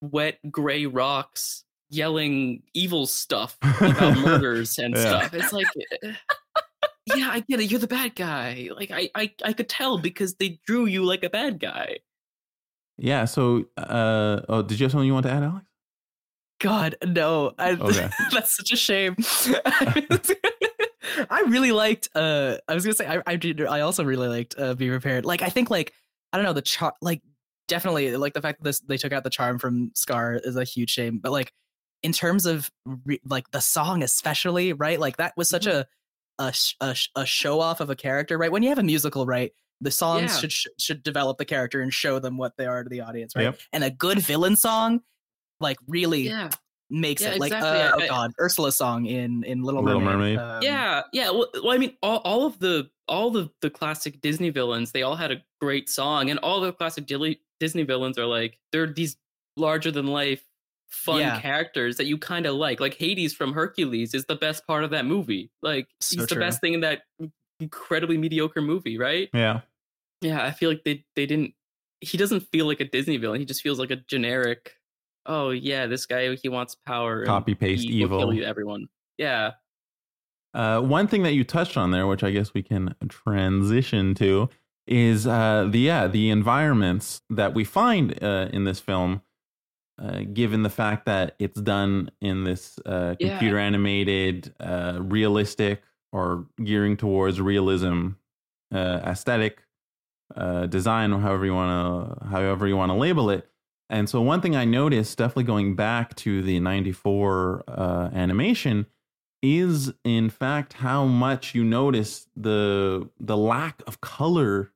[0.00, 5.28] wet gray rocks yelling evil stuff about murders and Yeah.
[5.28, 5.34] stuff.
[5.34, 5.66] It's like
[7.14, 7.70] yeah, I get it.
[7.70, 8.70] You're the bad guy.
[8.74, 11.98] Like I, I, I could tell because they drew you like a bad guy.
[12.98, 13.24] Yeah.
[13.24, 15.66] So, uh, oh, did you have something you want to add, Alex?
[16.60, 17.52] God, no.
[17.58, 18.08] I, Okay.
[18.32, 19.16] that's such a shame.
[21.30, 22.08] I really liked.
[22.14, 23.60] Uh, I was gonna say I, I did.
[23.64, 25.24] I also really liked uh, Be Prepared.
[25.24, 25.92] Like I think like
[26.32, 26.94] I don't know the char.
[27.02, 27.22] Like
[27.68, 30.64] definitely like the fact that this they took out the charm from Scar is a
[30.64, 31.18] huge shame.
[31.22, 31.52] But like
[32.02, 32.70] in terms of
[33.04, 34.98] re- like the song especially, right?
[34.98, 35.86] Like that was such a
[36.38, 38.50] a sh- a, sh- a show off of a character, right?
[38.50, 39.52] When you have a musical, right?
[39.80, 40.38] The songs Yeah.
[40.40, 43.34] should sh- should develop the character and show them what they are to the audience,
[43.36, 43.42] right?
[43.44, 43.58] Yep.
[43.72, 45.02] And a good villain song,
[45.60, 46.50] like really Yeah.
[46.90, 47.80] makes Yeah, it like exactly.
[47.82, 50.56] uh, I- oh god ursula's song in in little, Little mermaid, Mermaid.
[50.56, 51.30] um, yeah, yeah.
[51.30, 55.02] Well, well, I mean, all, all of the all the the classic Disney villains, they
[55.02, 59.16] all had a great song, and all the classic Disney villains are like they're these
[59.56, 60.42] larger than life,
[60.88, 61.40] fun Yeah.
[61.40, 62.80] characters that you kind of like.
[62.80, 65.50] Like Hades from Hercules is the best part of that movie.
[65.62, 67.02] Like So he's the best thing in that
[67.60, 69.28] incredibly mediocre movie, right?
[69.32, 69.60] Yeah.
[70.20, 71.54] Yeah, I feel like they they didn't.
[72.00, 73.40] He doesn't feel like a Disney villain.
[73.40, 74.74] He just feels like a generic.
[75.26, 77.24] Oh yeah, this guy he wants power.
[77.24, 78.18] Copy paste he will evil.
[78.18, 78.88] kill you, everyone.
[79.18, 79.52] Yeah,
[80.54, 84.48] Uh, one thing that you touched on there, which I guess we can transition to,
[84.86, 89.22] is uh, the yeah the environments that we find uh, in this film.
[89.96, 95.82] Uh, given the fact that it's done in this uh, computer animated, uh, realistic,
[96.14, 98.10] or gearing towards realism
[98.72, 99.62] uh, aesthetic
[100.36, 101.72] uh, design, however you want
[102.20, 103.42] to however you want to label it.
[103.90, 108.86] And so one thing I noticed, definitely going back to the '94 uh, animation,
[109.42, 114.72] is in fact how much you notice the the lack of color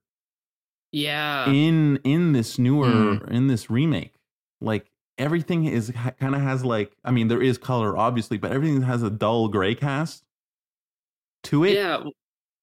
[0.92, 1.48] Yeah.
[1.50, 3.30] in in this newer Mm.
[3.30, 4.14] in this remake.
[4.60, 8.82] Like everything is kind of has like I mean there is color obviously, but everything
[8.82, 10.24] has a dull gray cast
[11.44, 12.02] to it yeah.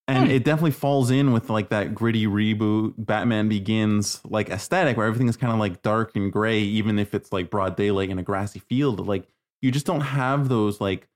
[0.08, 0.30] and Hmm.
[0.30, 5.28] it definitely falls in with like that gritty reboot batman begins like aesthetic where everything
[5.28, 8.22] is kind of like dark and gray even if it's like broad daylight in a
[8.22, 9.26] grassy field like
[9.62, 11.08] you just don't have those like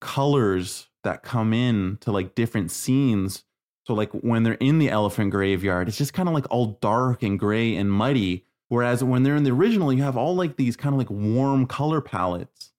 [0.00, 3.44] colors that come in to like different scenes
[3.86, 7.22] so like when they're in the elephant graveyard it's just kind of like all dark
[7.22, 10.76] and gray and muddy whereas when they're in the original you have all like these
[10.76, 12.72] kind of like warm color palettes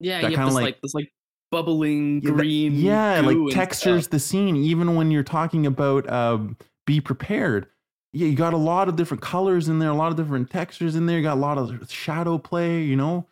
[0.00, 0.26] Yeah.
[0.28, 1.12] You have this like- like, this like
[1.50, 2.74] bubbling Yeah, that- green.
[2.74, 4.10] yeah goo like and textures stuff.
[4.12, 6.56] the scene even when you're talking about um
[6.86, 7.66] be prepared
[8.12, 10.94] yeah you got a lot of different colors in there a lot of different textures
[10.96, 13.26] in there you got a lot of shadow play you know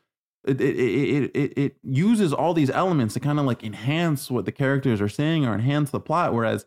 [0.46, 4.44] it it it it, it uses all these elements to kind of like enhance what
[4.44, 6.64] the characters are saying or enhance the plot whereas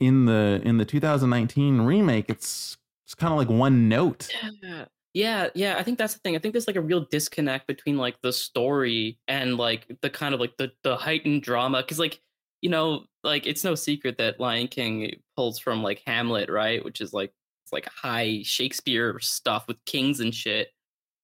[0.00, 4.28] in the in the 2019 remake it's it's kind of like one note
[4.62, 4.84] Yeah.
[5.18, 6.36] Yeah, yeah, I think that's the thing.
[6.36, 10.32] I think there's like a real disconnect between like the story and like the kind
[10.32, 12.20] of like the the heightened drama cuz like
[12.60, 16.84] you know, like it's no secret that Lion King pulls from like Hamlet, right?
[16.84, 17.32] Which is like
[17.64, 20.68] it's like high Shakespeare stuff with kings and shit.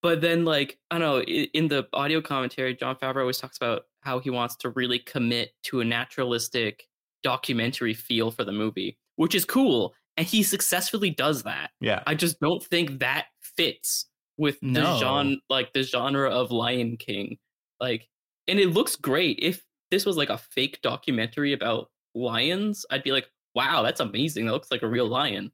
[0.02, 3.82] But then like I don't know, in the audio commentary Jon Favreau always talks about
[4.00, 6.88] how he wants to really commit to a naturalistic
[7.22, 11.70] documentary feel for the movie, which is cool, and he successfully does that.
[11.80, 16.96] yeah I just don't think that fits with the genre, like the genre of Lion
[16.96, 17.38] King.
[17.80, 18.08] Like,
[18.48, 19.38] and it looks great.
[19.40, 24.46] If this was like a fake documentary about lions, I'd be like, wow, that's amazing.
[24.46, 25.52] That looks like a real lion.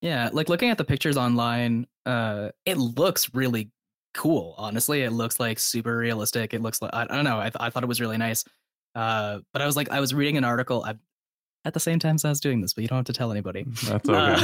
[0.00, 3.70] Yeah, like looking at the pictures online, uh, it looks really
[4.14, 4.54] cool.
[4.56, 6.54] Honestly, it looks like super realistic.
[6.54, 7.38] It looks like I, I don't know.
[7.38, 8.44] I, th- I thought it was really nice.
[8.94, 10.94] Uh, but I was like, I was reading an article I,
[11.68, 13.30] at the same time as I was doing this, but you don't have to tell
[13.30, 13.64] anybody.
[13.84, 14.34] that's okay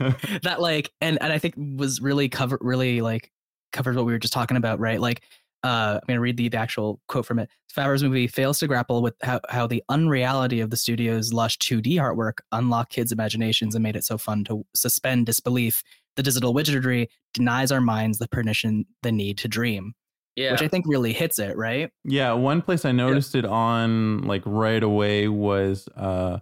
[0.00, 0.12] Uh,
[0.44, 3.32] that like, and and I think was really cover really like
[3.72, 5.00] covers what we were just talking about, right?
[5.00, 5.22] Like,
[5.64, 7.48] uh, I'm gonna read the, the actual quote from it.
[7.76, 11.94] Favreau's movie fails to grapple with how, how the unreality of the studio's lush 2D
[11.96, 15.82] artwork unlocked kids' imaginations and made it so fun to suspend disbelief.
[16.16, 19.92] The digital wizardry denies our minds the permission, the need to dream,
[20.36, 20.52] Yeah.
[20.52, 21.90] which I think really hits it, right?
[22.04, 26.38] Yeah, one place I noticed it on like right away was uh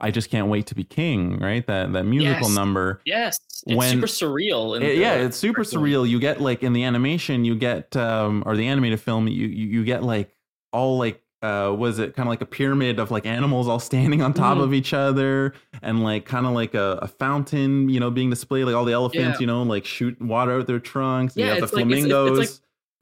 [0.00, 1.66] I just can't wait to be king, right?
[1.66, 2.54] That that musical Yes.
[2.56, 3.00] number.
[3.04, 3.38] yes.
[3.66, 4.80] It's when- super surreal.
[4.80, 6.08] It- yeah, it's super surreal.
[6.08, 9.66] You get like in the animation, you get um or the animated film, you you,
[9.68, 10.30] you get like
[10.72, 14.22] all like uh was it kind of like a pyramid of like animals all standing
[14.22, 14.62] on top Mhm.
[14.64, 18.64] of each other and like kind of like a, a fountain, you know, being displayed
[18.64, 19.40] like all the elephants, Yeah.
[19.40, 21.36] you know, like shoot water out their trunks.
[21.36, 22.38] Yeah, you have the like- it's- it's- it's flamingos.
[22.38, 22.48] like-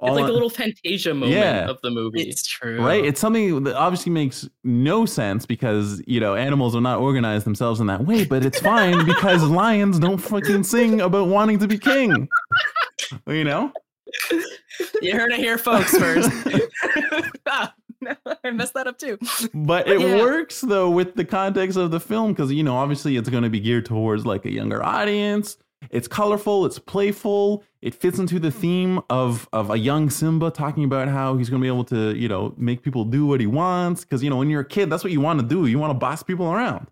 [0.00, 1.68] all It's like a little Fantasia moment Yeah.
[1.68, 2.22] of the movie.
[2.22, 3.04] It's true, Right?
[3.04, 7.80] It's something that obviously makes no sense because, you know, animals are not organized themselves
[7.80, 11.78] in that way, but it's fine because lions don't fucking sing about wanting to be
[11.78, 12.28] king.
[13.26, 13.72] You know?
[15.02, 15.96] you heard it here, folks.
[15.96, 16.30] First,
[17.46, 17.74] Ah,
[18.44, 19.18] I messed that up too.
[19.52, 20.18] But it Yeah.
[20.18, 23.50] works though with the context of the film because, you know, obviously it's going to
[23.50, 25.56] be geared towards like a younger audience.
[25.90, 30.84] It's colorful, it's playful, it fits into the theme of of a young Simba talking
[30.84, 33.46] about how he's going to be able to, you know, make people do what he
[33.46, 35.66] wants because, you know, when you're a kid, that's what you want to do.
[35.66, 36.88] You want to boss people around.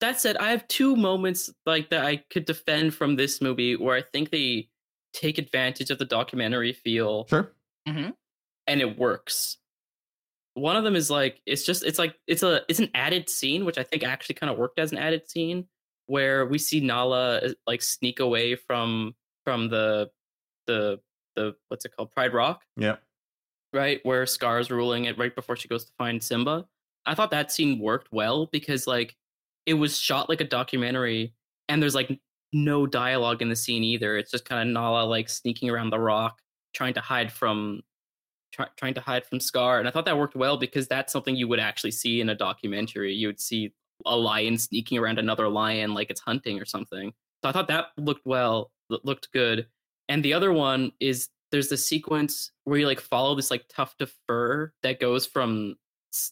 [0.00, 3.96] that said, I have two moments like that I could defend from this movie where
[3.96, 4.68] I think they
[5.12, 7.52] take advantage of the documentary feel Sure.
[7.86, 8.14] and
[8.80, 9.56] it works.
[10.54, 13.64] One of them is like it's just it's like it's a it's an added scene
[13.64, 15.66] which I think actually kind of worked as an added scene
[16.06, 19.14] where we see Nala uh, like sneak away from
[19.48, 20.10] from the
[20.66, 21.00] the
[21.36, 22.96] the what's it called Pride Rock Yeah.
[23.72, 26.66] right where Scar's ruling it right before she goes to find Simba.
[27.06, 29.16] I thought that scene worked well because like
[29.64, 31.32] it was shot like a documentary
[31.66, 32.20] and there's like
[32.52, 34.18] no dialogue in the scene either.
[34.18, 36.40] It's just kind of Nala like sneaking around the rock
[36.74, 37.80] trying to hide from
[38.52, 41.34] try, trying to hide from Scar and I thought that worked well because that's something
[41.34, 43.14] you would actually see in a documentary.
[43.14, 43.72] You would see
[44.04, 47.14] a lion sneaking around another lion like it's hunting or something.
[47.42, 49.66] So I thought that looked well, looked good.
[50.08, 54.00] And the other one is there's the sequence where you like follow this like tuft
[54.02, 55.76] of fur that goes from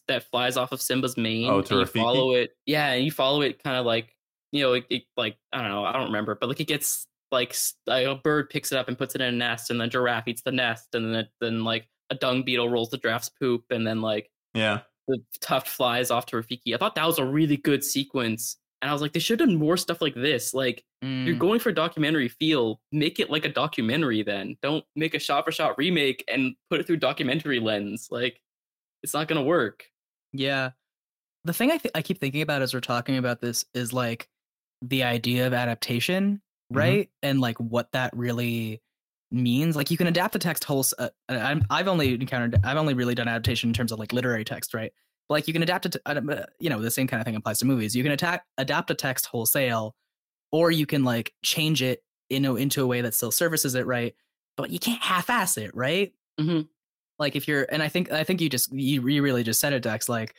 [0.07, 1.49] that flies off of Simba's mane.
[1.49, 2.51] Oh, and to you follow it.
[2.65, 4.15] Yeah, and you follow it kind of like
[4.51, 7.05] you know, it, it like I don't know, I don't remember, but like it gets
[7.31, 9.89] like like, a bird picks it up and puts it in a nest, and then
[9.89, 13.29] giraffe eats the nest, and then it, then like a dung beetle rolls the giraffe's
[13.29, 14.79] poop, and then like Yeah.
[15.07, 16.73] the tuft flies off to Rafiki.
[16.73, 18.57] I thought that was a really good sequence.
[18.81, 20.53] And I was like, they should have done more stuff like this.
[20.53, 21.39] Like, you're Mm.
[21.39, 24.57] going for a documentary feel, make it like a documentary then.
[24.61, 28.07] Don't make a shot for shot remake and put it through documentary lens.
[28.11, 28.39] Like,
[29.03, 29.85] it's not gonna work.
[30.33, 30.71] Yeah.
[31.45, 34.27] The thing I th- I keep thinking about as we're talking about this is like
[34.81, 37.09] the idea of adaptation, right?
[37.23, 38.81] And like what that really
[39.31, 39.75] means.
[39.75, 40.85] Like you can adapt the text whole.
[40.99, 42.59] Uh, I'm, I've only encountered.
[42.63, 44.91] I've only really done adaptation in terms of like literary text, right?
[45.29, 45.91] But like you can adapt it.
[45.93, 47.95] To, uh, you know, the same kind of thing applies to movies.
[47.95, 49.95] You can attack adapt a text wholesale,
[50.51, 53.85] or you can like change it you know into a way that still services it
[53.85, 54.15] right.
[54.57, 56.13] But you can't half-ass it, right?
[56.39, 56.67] Mhm.
[57.19, 59.73] Like if you're, and I think I think you just you, you really just said
[59.73, 60.09] it, Dex.
[60.09, 60.35] Like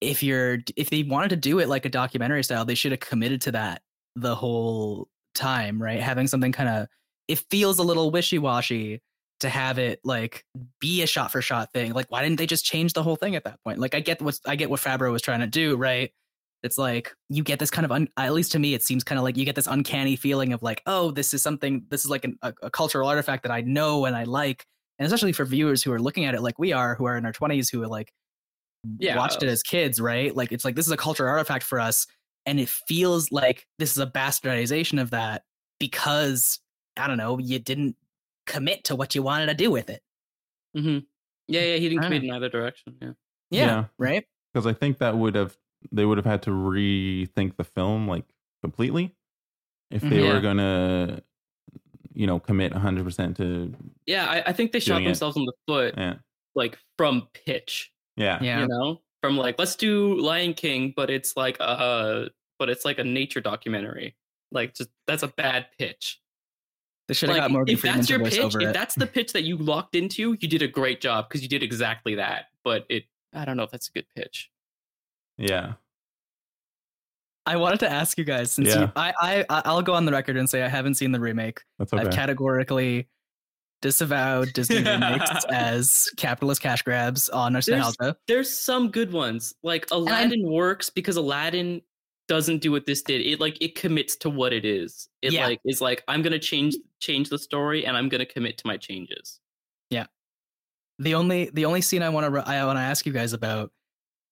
[0.00, 3.00] if you're if they wanted to do it like a documentary style, they should have
[3.00, 3.82] committed to that
[4.16, 6.00] the whole time, right?
[6.00, 6.88] Having something kind of
[7.28, 9.02] it feels a little wishy-washy
[9.40, 10.44] to have it like
[10.80, 11.92] be a shot for shot thing.
[11.92, 13.78] Like why didn't they just change the whole thing at that point?
[13.78, 16.10] Like I get what I get what Favreau was trying to do, right?
[16.62, 19.18] It's like you get this kind of un, at least to me it seems kind
[19.18, 22.10] of like you get this uncanny feeling of like, oh, this is something this is
[22.10, 24.66] like an, a, a cultural artifact that I know and I like.
[24.98, 27.24] And especially for viewers who are looking at it like we are, who are in
[27.24, 28.12] our 20s who are like
[28.98, 29.16] Yeah.
[29.16, 29.52] watched it oh.
[29.52, 30.34] as kids, right?
[30.34, 32.06] Like it's like this is a cultural artifact for us,
[32.46, 35.42] and it feels like this is a bastardization of that
[35.78, 36.58] because
[36.96, 37.96] I don't know, you didn't
[38.48, 40.02] commit to what you wanted to do with it.
[40.74, 40.98] hmm
[41.46, 42.96] Yeah, yeah, he didn't commit don't in either direction.
[43.00, 43.12] Yeah.
[43.50, 43.84] Yeah, Yeah.
[43.98, 44.24] right.
[44.52, 45.56] Because I think that would have
[45.92, 48.24] they would have had to rethink the film like
[48.62, 49.14] completely
[49.90, 50.24] if they Mhm.
[50.24, 50.32] Yeah.
[50.34, 51.22] were gonna
[52.14, 53.72] you know commit 100 percent to
[54.06, 55.08] Yeah, I, I think they shot Doing it.
[55.10, 56.16] themselves in the foot, yeah
[56.56, 57.92] like from pitch.
[58.16, 62.68] yeah Yeah, You know, from like let's do Lion King, but it's like uh, but
[62.68, 64.16] it's like a nature documentary.
[64.50, 66.20] Like, just that's a bad pitch.
[67.08, 68.72] They should have Like, got Morgan if Freeman that's to your voice pitch, if it.
[68.72, 71.62] that's the pitch that you locked into, you did a great job because you did
[71.62, 72.46] exactly that.
[72.64, 74.50] But it, I don't know if that's a good pitch.
[75.38, 75.72] yeah
[77.46, 78.80] I wanted to ask you guys since Yeah.
[78.80, 81.20] you, I, I I- I'll go on the record and say I haven't seen the
[81.20, 81.60] remake.
[81.78, 83.08] that's I've categorically
[83.80, 88.16] disavowed Disney remakes as capitalist cash grabs on nostalgia.
[88.26, 89.54] There's some good ones.
[89.62, 91.80] Like I'm- Aladdin works because Aladdin
[92.28, 93.20] doesn't do what this did.
[93.22, 95.08] It like it commits to what it is.
[95.22, 95.46] It Yeah.
[95.46, 98.76] like is like I'm gonna change change the story and I'm gonna commit to my
[98.76, 99.40] changes.
[99.90, 100.06] Yeah.
[100.98, 103.72] The only the only scene I want to I want to ask you guys about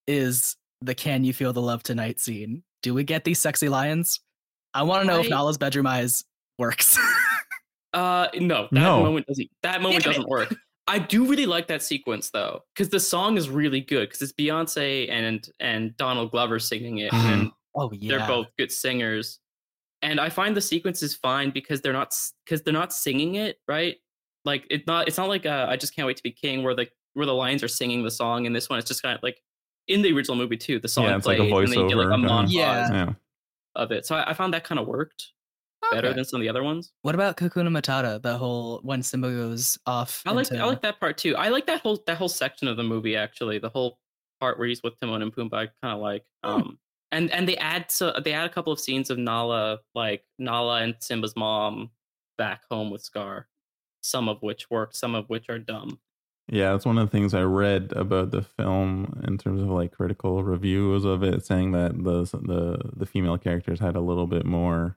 [0.06, 2.62] is the "Can you feel the love tonight?" scene.
[2.82, 4.20] Do we get these sexy lions?
[4.74, 6.24] I want to know if Nala's bedroom eyes
[6.58, 6.98] works.
[7.92, 9.02] Uh no, that No.
[9.02, 10.54] moment doesn't that moment Damn doesn't work.
[10.86, 14.08] I do really like that sequence though, because the song is really good.
[14.08, 18.72] Because it's Beyonce and and Donald Glover singing it, and oh yeah, they're both good
[18.72, 19.38] singers.
[20.02, 23.56] And I find the sequence is fine because they're not because they're not singing it
[23.68, 23.96] right.
[24.44, 26.74] Like it's not it's not like uh, I just can't wait to be king where
[26.74, 28.46] the where the lions are singing the song.
[28.46, 29.40] And this one it's just kind of like
[29.88, 30.78] in the original movie too.
[30.78, 32.28] The song Yeah, it's like a played and then you get like a voiceover, kinda.
[32.28, 32.92] montage Yeah.
[32.92, 33.12] yeah
[33.74, 34.06] of it.
[34.06, 35.32] So I, I found that kind of worked
[35.92, 36.14] better Okay.
[36.16, 36.92] than some of the other ones.
[37.02, 38.20] What about Hakuna Matata?
[38.20, 40.22] The whole when Simba goes off.
[40.26, 41.34] I like into- I like that part too.
[41.36, 43.58] I like that whole that whole section of the movie actually.
[43.58, 43.98] The whole
[44.40, 46.24] part where he's with Timon and Pumbaa, I kind of like.
[46.44, 46.50] Hmm.
[46.50, 46.78] Um,
[47.12, 50.82] and and they add so they add a couple of scenes of Nala, like Nala
[50.82, 51.90] and Simba's mom,
[52.38, 53.48] back home with Scar.
[54.00, 55.98] Some of which work, some of which are dumb.
[56.48, 59.92] Yeah, that's one of the things I read about the film in terms of like
[59.92, 64.46] critical reviews of it, saying that the the the female characters had a little bit
[64.46, 64.96] more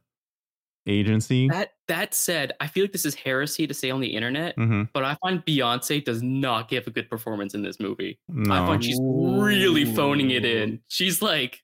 [0.85, 1.49] agency.
[1.49, 4.83] That that said, I feel like this is heresy to say on the internet, hmm
[4.93, 8.19] but I find Beyonce does not give a good performance in this movie.
[8.29, 10.81] I find she's really phoning it in.
[10.87, 11.63] She's like,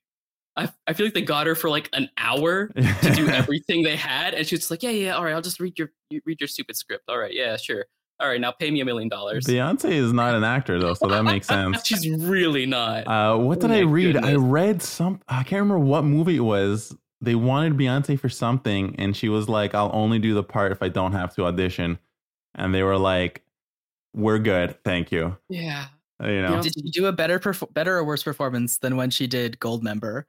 [0.57, 3.95] I, I feel like they got her for like an hour to do everything they
[3.95, 5.91] had, and she's just like, yeah, yeah, all right, I'll just read your
[6.25, 7.03] read your stupid script.
[7.09, 7.85] All right, yeah, sure.
[8.19, 9.45] All right, now pay me a million dollars.
[9.45, 11.85] Beyonce is not an actor though, so that makes sense.
[11.85, 13.05] She's really not.
[13.07, 14.17] Uh, what Oh did I my read?
[14.17, 15.19] I read some.
[15.27, 16.95] I can't remember what movie it was.
[17.19, 20.81] They wanted Beyonce for something, and she was like, "I'll only do the part if
[20.81, 21.99] I don't have to audition."
[22.53, 23.43] And they were like,
[24.13, 25.87] "We're good, thank you." yeah,
[26.21, 29.27] You know, Did you do a better perf- better or worse performance than when she
[29.27, 30.23] did Goldmember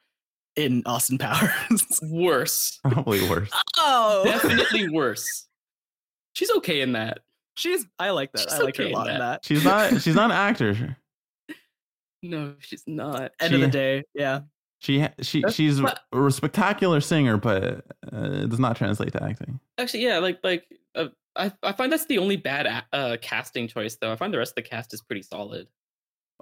[0.56, 1.84] in Austin Powers?
[2.02, 2.78] worse.
[2.82, 3.50] probably worse.
[3.78, 5.46] oh, Definitely worse.
[6.34, 7.20] She's okay in that.
[7.56, 7.86] she's.
[7.98, 8.40] I like that.
[8.42, 9.42] She's I like her a lot in that.
[9.42, 9.44] that.
[9.44, 10.02] She's not.
[10.02, 10.96] She's not an actor.
[12.22, 13.32] No, she's not.
[13.40, 14.40] End of the day, yeah.
[14.80, 19.22] She she That's- she's but- a spectacular singer, but uh, it does not translate to
[19.22, 19.58] acting.
[19.78, 23.96] Actually, yeah, like like uh, I I find that's the only bad uh, casting choice
[23.96, 24.12] though.
[24.12, 25.68] I find the rest of the cast is pretty solid.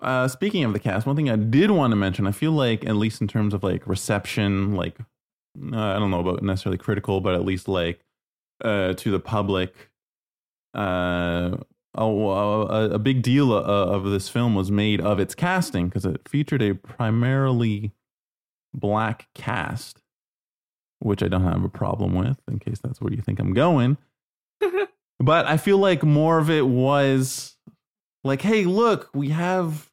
[0.04, 2.84] Uh, speaking of the cast, one thing I did want to mention, I feel like
[2.84, 7.20] at least in terms of like reception, like uh, I don't know about necessarily critical,
[7.20, 8.00] but at least like
[8.62, 9.90] uh, to the public,
[10.76, 11.56] uh,
[11.96, 13.64] a, a, a big deal of,
[14.04, 17.92] of this film was made of its casting because it featured a primarily
[18.74, 20.02] black cast,
[20.98, 22.38] which I don't have a problem with.
[22.48, 23.96] In case that's where you think I'm going,
[25.18, 27.56] but I feel like more of it was
[28.22, 29.90] like, hey, look, we have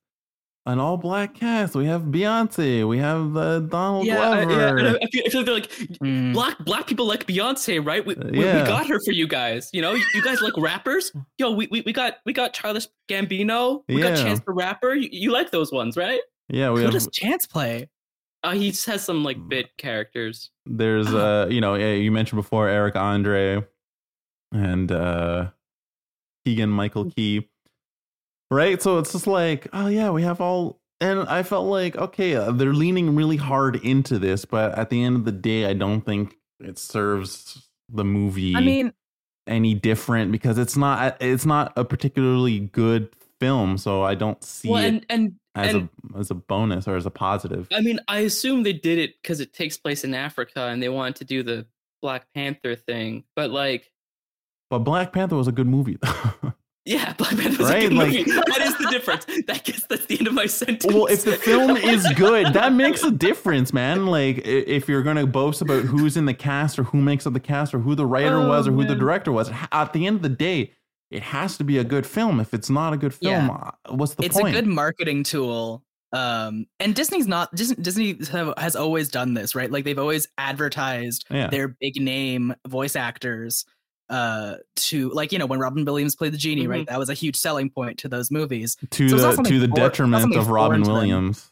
[0.68, 1.74] an all black cast.
[1.76, 2.88] We have Beyonce.
[2.88, 4.80] We have uh, Donald yeah, I, Glover.
[4.82, 4.94] yeah.
[5.02, 6.34] I feel, I feel like they're like Mm.
[6.34, 8.06] black black people like Beyonce, right?
[8.06, 9.70] We, we, we got her for you guys.
[9.74, 11.12] You know, you guys like rappers.
[11.38, 13.84] Yo, we, we, we got we got Childish Gambino.
[13.90, 14.24] We got Yeah.
[14.24, 14.94] Chance the Rapper.
[14.94, 16.22] You, you like those ones, right?
[16.50, 16.94] yeah, we Who have.
[16.94, 17.90] does Chance play?
[18.44, 20.50] Uh, he just has some like bit characters.
[20.66, 23.64] There's uh, you know, yeah, you mentioned before Eric Andre
[24.52, 25.50] and uh
[26.46, 27.48] Keegan Michael Key.
[28.52, 28.82] Right?
[28.82, 32.52] So it's just like, oh yeah, we have all and I felt like okay, uh,
[32.52, 36.02] they're leaning really hard into this, but at the end of the day, I don't
[36.02, 38.94] think it serves the movie I mean,
[39.48, 44.70] any different because it's not it's not a particularly good film, so I don't see
[44.70, 47.68] Well, it and and as and- a as a bonus or as a positive.
[47.72, 50.90] I mean, I assume they did it because it takes place in Africa and they
[50.90, 51.66] wanted to do the
[52.02, 53.24] Black Panther thing.
[53.36, 53.92] But like,
[54.70, 55.98] But Black Panther was a good movie.
[56.86, 58.24] yeah, Black Panther was Right, a good like- movie.
[58.32, 59.26] That is the difference.
[59.48, 60.86] That gets that's the end of my sentence.
[60.94, 64.08] well, if the film is good, that makes a difference, man.
[64.08, 67.40] Like if you're gonna boast about who's in the cast or who makes up the
[67.40, 70.18] cast or who the writer Oh, was or who the director was, at the end
[70.18, 70.72] of the day,
[71.12, 72.40] it has to be a good film.
[72.40, 73.72] If it's not a good film, Yeah.
[73.86, 74.50] uh, what's the it's point?
[74.50, 75.84] It's a good marketing tool.
[76.14, 79.72] Um, and Disney's not Disney, Disney have, has always done this, right?
[79.72, 83.66] Like they've always advertised yeah, their big name voice actors
[84.12, 86.86] uh to like you know when Robin Williams played the genie, right?
[86.88, 88.76] That was a huge selling point to those movies.
[88.92, 90.94] to so the to the for- detriment of Robin foreign to them.
[90.94, 91.48] Williams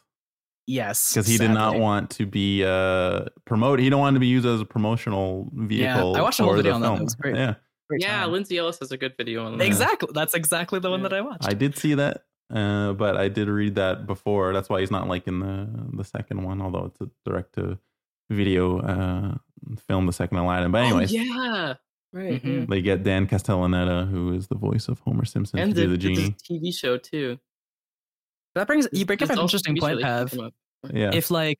[0.66, 3.80] Yes, because he did not want to be uh promote.
[3.80, 6.12] He don't want to be used as a promotional vehicle.
[6.12, 6.98] yeah, I watched a whole video the on that.
[6.98, 7.34] That was great.
[7.34, 7.54] Yeah,
[7.88, 8.30] Great yeah, time.
[8.32, 9.64] Lindsay Ellis has a good video on that.
[9.64, 10.10] exactly.
[10.14, 11.48] That's exactly the one that I watched.
[11.48, 12.22] I did see that,
[12.54, 14.52] uh, but I did read that before.
[14.52, 17.78] That's why he's not like in the the second one, although it's a direct to
[18.30, 19.34] video uh,
[19.88, 20.70] film, the second Aladdin.
[20.70, 21.74] But anyways, oh, yeah,
[22.12, 22.42] right.
[22.42, 22.68] Mhm.
[22.68, 26.08] they get Dan Castellaneta, who is the voice of Homer Simpson, And to the, do
[26.14, 26.70] the the genie.
[26.70, 27.38] TV show too.
[28.54, 30.50] that brings you bring up an interesting TV point, that Pav.
[30.92, 31.58] Yeah, if like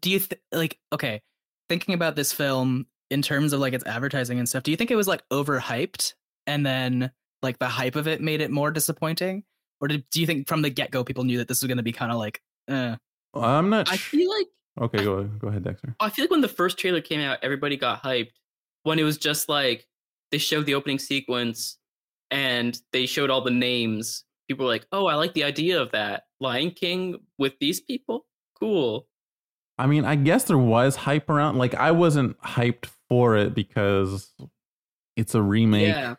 [0.00, 1.20] do you th- like okay
[1.68, 4.90] thinking about this film in terms of like its advertising and stuff do you think
[4.90, 6.14] it was like overhyped
[6.46, 7.10] and then
[7.42, 9.44] like the hype of it made it more disappointing
[9.80, 11.82] or did, do you think from the get-go people knew that this was going to
[11.84, 12.96] be kind of like uh
[13.36, 13.90] I'm not.
[13.90, 14.46] I sh- feel like
[14.80, 15.94] okay, go go ahead, Dexter.
[16.00, 18.30] I feel like when the first trailer came out, everybody got hyped.
[18.84, 19.86] When it was just like
[20.30, 21.78] they showed the opening sequence
[22.30, 24.24] and they showed all the names.
[24.48, 28.26] People were like, "Oh, I like the idea of that Lion King with these people.
[28.58, 29.06] Cool."
[29.78, 31.58] I mean, I guess there was hype around.
[31.58, 34.32] Like, I wasn't hyped for it because
[35.16, 35.88] it's a remake.
[35.88, 36.14] Yeah,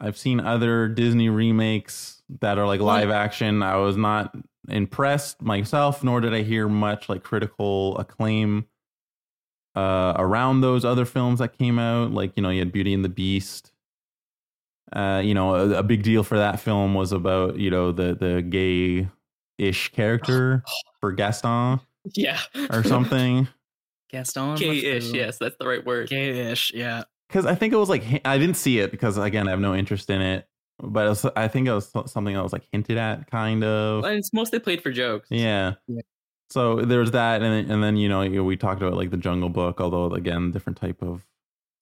[0.00, 3.62] I've seen other Disney remakes that are like live action.
[3.62, 4.34] I was not
[4.68, 8.66] impressed myself, nor did I hear much like critical acclaim
[9.80, 12.12] uh, around those other films that came out.
[12.12, 13.72] Like, you know, you had Beauty and the Beast.
[14.92, 18.14] Uh, you know, a, a big deal for that film was about, you know, the
[18.14, 19.08] the gay
[19.58, 20.64] ish character
[21.00, 21.80] for Gaston
[22.14, 23.46] yeah, or something.
[24.10, 25.12] gaston Gay-ish.
[25.12, 26.08] Yes, that's the right word.
[26.08, 29.52] gay-ish yeah because I think it was like I didn't see it because again I
[29.52, 30.48] have no interest in it,
[30.82, 34.04] but it was, I think it was something that was like hinted at, kind of.
[34.04, 35.28] And it's mostly played for jokes.
[35.30, 35.74] Yeah.
[35.86, 36.00] Yeah.
[36.50, 39.48] So there's that, and then, and then you know we talked about like the Jungle
[39.48, 41.24] Book, although again different type of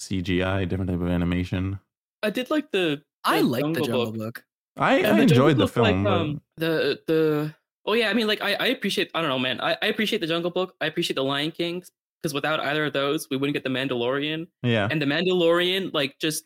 [0.01, 1.81] CGI, different type of animation.
[2.23, 3.03] I did like the.
[3.25, 4.17] i like the jungle Book.
[4.19, 4.45] book
[4.77, 6.05] I, Yeah, I the enjoyed the Book, like, film.
[6.05, 7.55] but- um, the the
[7.87, 10.21] oh yeah, I mean like I, I appreciate I don't know man I, I appreciate
[10.21, 11.83] the Jungle Book I appreciate the Lion King
[12.23, 16.19] because without either of those we wouldn't get the Mandalorian yeah, and the Mandalorian like
[16.21, 16.45] just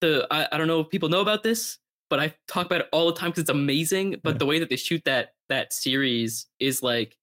[0.00, 1.78] the I, I don't know if people know about this
[2.10, 4.38] but I talk about it all the time because it's amazing but Yeah.
[4.38, 7.16] the way that they shoot that that series is like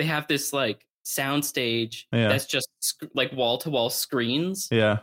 [0.00, 2.28] they have this like sound stage Yeah.
[2.28, 4.66] that's just sc- like wall to wall screens.
[4.70, 5.00] Yeah,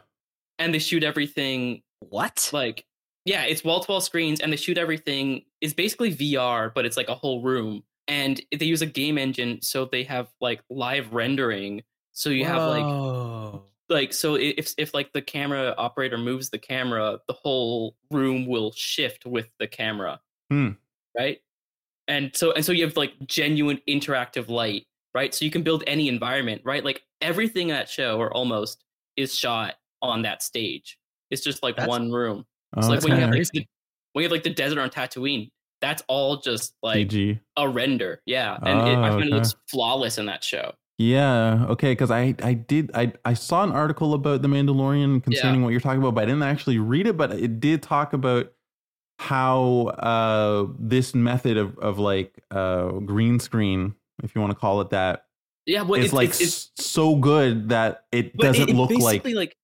[0.58, 2.50] and they shoot everything what?
[2.52, 2.84] like
[3.26, 6.98] yeah it's wall to wall screens and they shoot everything is basically vr but it's
[6.98, 7.84] like a whole room.
[8.08, 11.84] And they use a game engine so they have like live rendering.
[12.14, 13.64] So you have like Whoa.
[13.90, 18.72] like so if if like the camera operator moves the camera the whole room will
[18.72, 20.22] shift with the camera.
[20.50, 20.70] Hmm.
[21.18, 21.40] right
[22.08, 25.84] and so and so you have like genuine interactive light right so you can build
[25.88, 28.84] any environment right like everything at show or almost
[29.16, 30.98] is shot on that stage
[31.32, 32.46] it's just like That's- one room
[32.76, 33.66] Oh, so like when you have like the,
[34.12, 35.50] when you have like the desert on Tatooine,
[35.80, 37.14] that's all just like
[37.56, 38.22] a render.
[38.26, 40.74] Yeah, and it, I Oh, find it looks flawless in that show.
[40.98, 41.66] Yeah.
[41.70, 41.94] Okay.
[41.94, 45.80] Because I I did I I saw an article about the Mandalorian concerning what you're
[45.80, 47.16] talking about, but I didn't actually read it.
[47.16, 48.52] But it did talk about
[49.20, 54.82] how uh this method of of like uh green screen, if you want to call
[54.82, 55.26] it that,
[55.66, 58.90] Yeah, well, is it's like it's, it's so good that it doesn't it, it look
[58.92, 59.56] like basically, like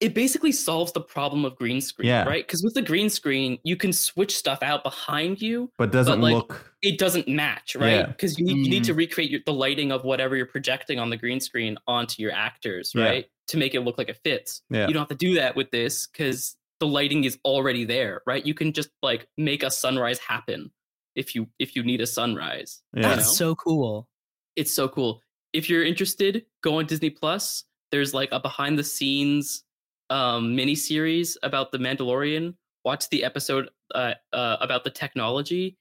[0.00, 2.24] it basically solves the problem of green screen, Yeah.
[2.24, 2.46] right?
[2.46, 5.70] Because with the green screen, you can switch stuff out behind you.
[5.78, 8.06] but doesn't like, look It doesn't match, right?
[8.06, 8.86] Because you need you need Mm.
[8.86, 12.32] to recreate your, the lighting of whatever you're projecting on the green screen onto your
[12.32, 13.04] actors, Yeah.
[13.04, 13.26] right?
[13.48, 14.62] To make it look like it fits.
[14.70, 18.22] yeah You don't have to do that with this because the lighting is already there,
[18.26, 18.44] right?
[18.44, 20.70] You can just like make a sunrise happen
[21.14, 22.82] if you if you need a sunrise.
[22.94, 23.32] yeah That's know?
[23.32, 24.08] so cool.
[24.56, 25.22] it's so cool.
[25.52, 27.64] If you're interested, go on Disney Plus.
[27.90, 29.64] There's like a behind the scenes
[30.10, 32.54] um mini series about the Mandalorian.
[32.84, 35.76] Watch the episode uh, uh about the technology.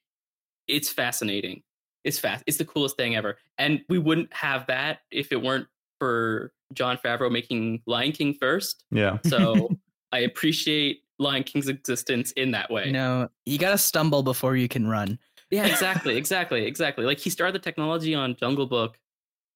[0.68, 1.62] It's fascinating.
[2.04, 2.44] It's fast.
[2.48, 3.38] It's the coolest thing ever.
[3.58, 5.68] And we wouldn't have that if it weren't
[6.00, 8.86] for Jon Favreau making Lion King first.
[8.92, 9.70] yeah So
[10.16, 12.90] I appreciate Lion King's existence in that way.
[12.90, 15.20] No, you gotta stumble before you can run.
[15.52, 17.04] Yeah, exactly, exactly, exactly.
[17.04, 18.98] Like he started the technology on Jungle Book,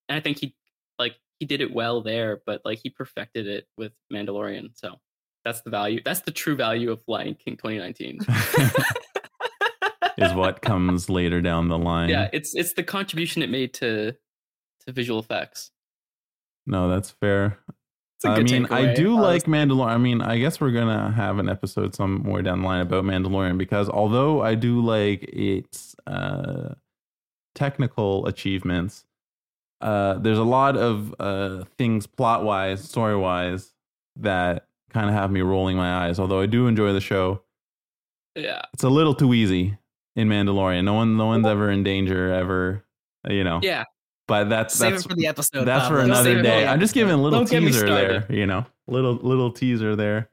[0.10, 0.54] and I think he
[0.98, 4.72] like he did it well there, but like he perfected it with Mandalorian.
[4.74, 4.96] So
[5.46, 6.02] that's the value.
[6.04, 8.20] That's the true value of Lion King 2019.
[10.18, 12.10] is what comes later down the line.
[12.10, 14.14] yeah, it's it's the contribution it made to
[14.86, 15.72] to visual effects.
[16.66, 17.60] No, that's fair.
[18.26, 19.44] I mean, I takeaway, do like.
[19.44, 19.88] Mandalorian.
[19.88, 23.58] I mean, I guess we're gonna have an episode somewhere down the line about Mandalorian
[23.58, 26.74] because although I do like its uh,
[27.56, 29.06] technical achievements,
[29.82, 33.74] uh, there's a lot of uh, things plot wise, story wise,
[34.18, 36.20] that kind of have me rolling my eyes.
[36.20, 37.44] Although I do enjoy the show,
[38.36, 39.78] Yeah, it's a little too easy
[40.16, 40.84] in Mandalorian.
[40.84, 42.86] No one, no one's ever in danger ever.
[43.30, 43.60] You know.
[43.64, 43.84] yeah.
[44.30, 45.66] But that's Save that's it for the episode.
[45.66, 45.96] that's for.
[45.98, 46.68] Don't another day.
[46.68, 50.30] I'm just giving a little Don't teaser there, you know, little little teaser there.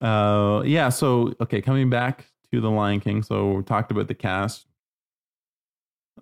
[0.00, 0.88] Uh, yeah.
[0.88, 3.22] So okay, coming back to the Lion King.
[3.22, 4.66] So we talked about the cast.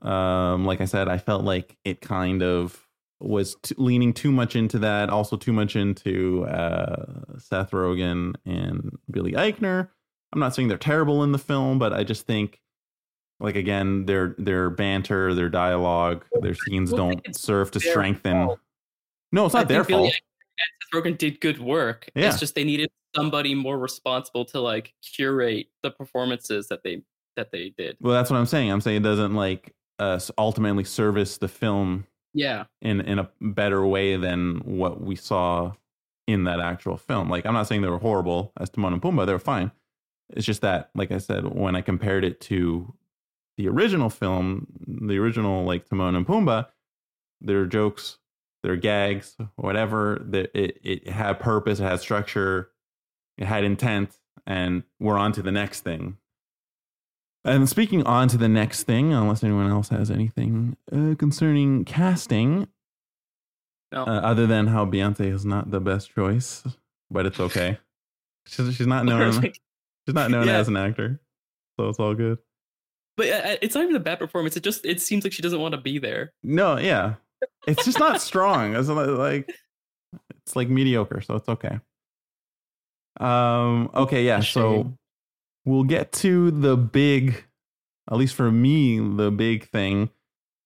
[0.02, 2.86] Um, like I said, I felt like it kind of
[3.18, 5.10] was t- leaning too much into that.
[5.10, 9.88] Also, too much into uh, Seth Rogen and Billy Eichner.
[10.32, 12.60] I'm not saying they're terrible in the film, but I just think,
[13.40, 18.46] like again, their their banter, their dialogue, their scenes don't serve to strengthen.
[18.46, 18.60] fault.
[19.32, 20.12] No, it's I not their fault.
[20.12, 22.08] Seth Rogen did good work.
[22.14, 22.28] Yeah.
[22.28, 27.02] It's just they needed somebody more responsible to like curate the performances that they
[27.36, 27.96] that they did.
[28.00, 28.70] Well, that's what I'm saying.
[28.70, 33.86] I'm saying it doesn't like uh, ultimately service the film Yeah, in in a better
[33.86, 35.72] way than what we saw
[36.26, 37.30] in that actual film.
[37.30, 39.70] Like I'm not saying they were horrible as Timon and Pumbaa; they were fine.
[40.30, 42.92] It's just that, like I said, when I compared it to
[43.58, 46.68] the original film, the original like Timon and Pumbaa,
[47.42, 48.16] their jokes,
[48.62, 52.70] their gags, whatever, that it it had purpose, it had structure,
[53.36, 56.16] it had intent, and we're on to the next thing.
[57.44, 62.68] And speaking on to the next thing, unless anyone else has anything uh, concerning casting,
[63.92, 66.62] no, uh, other than how Beyonce is not the best choice,
[67.10, 67.78] but it's okay.
[68.46, 69.32] She's, she's not known.
[69.42, 70.58] She's not known Yeah.
[70.58, 71.20] as an actor,
[71.78, 72.38] so it's all good.
[73.18, 74.56] But uh, it's not even a bad performance.
[74.56, 76.32] It just it seems like she doesn't want to be there.
[76.42, 77.14] No, yeah,
[77.66, 78.74] it's just not strong.
[78.76, 79.52] It's like
[80.46, 81.80] it's like mediocre, so it's okay.
[83.20, 83.90] Um.
[83.92, 84.24] Okay.
[84.24, 84.40] Yeah.
[84.40, 84.94] So
[85.64, 87.44] we'll get to the big,
[88.10, 90.10] at least for me, the big thing.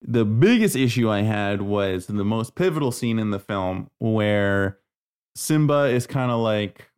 [0.03, 4.79] The biggest issue I had was the most pivotal scene in the film where
[5.37, 6.91] Simba is kind of like,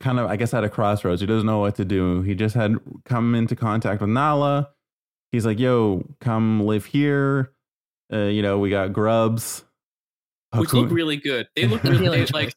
[0.00, 1.20] kind of, I guess, at a crossroads.
[1.20, 2.22] He doesn't know what to do.
[2.22, 4.70] He just had come into contact with Nala.
[5.32, 7.52] He's like, yo, come live here.
[8.12, 9.64] Uh, you know, we got grubs.
[10.54, 11.48] which look really good.
[11.56, 12.54] They look Really really enjoy like.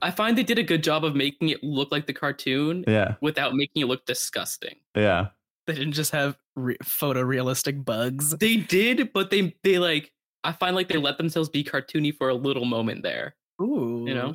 [0.00, 3.14] I find they did a good job of making it look like the cartoon yeah,
[3.20, 4.76] without making it look disgusting.
[4.96, 5.28] yeah.
[5.68, 8.30] They didn't just have re- photorealistic bugs.
[8.38, 10.12] They did, but they they like.
[10.42, 13.36] I find like they let themselves be cartoony for a little moment there.
[13.60, 14.34] Ooh, You know,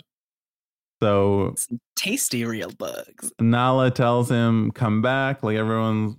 [1.03, 3.31] So some tasty real bugs.
[3.41, 5.43] Nala tells him, "Come back!
[5.43, 6.15] Like everyone's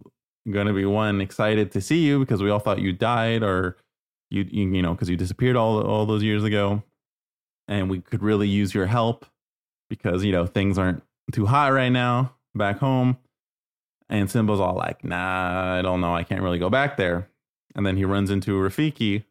[0.50, 3.76] gonna be one excited to see you because we all thought you died or
[4.30, 6.82] you you, you know because you disappeared all all those years ago,
[7.66, 9.26] and we could really use your help
[9.90, 13.18] because you know things aren't too hot right now back home."
[14.08, 16.14] And Simba's all like, "Nah, I don't know.
[16.14, 17.28] I can't really go back there."
[17.74, 19.24] And then he runs into Rafiki,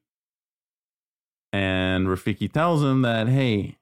[1.51, 3.77] and Rafiki tells him that, "Hey,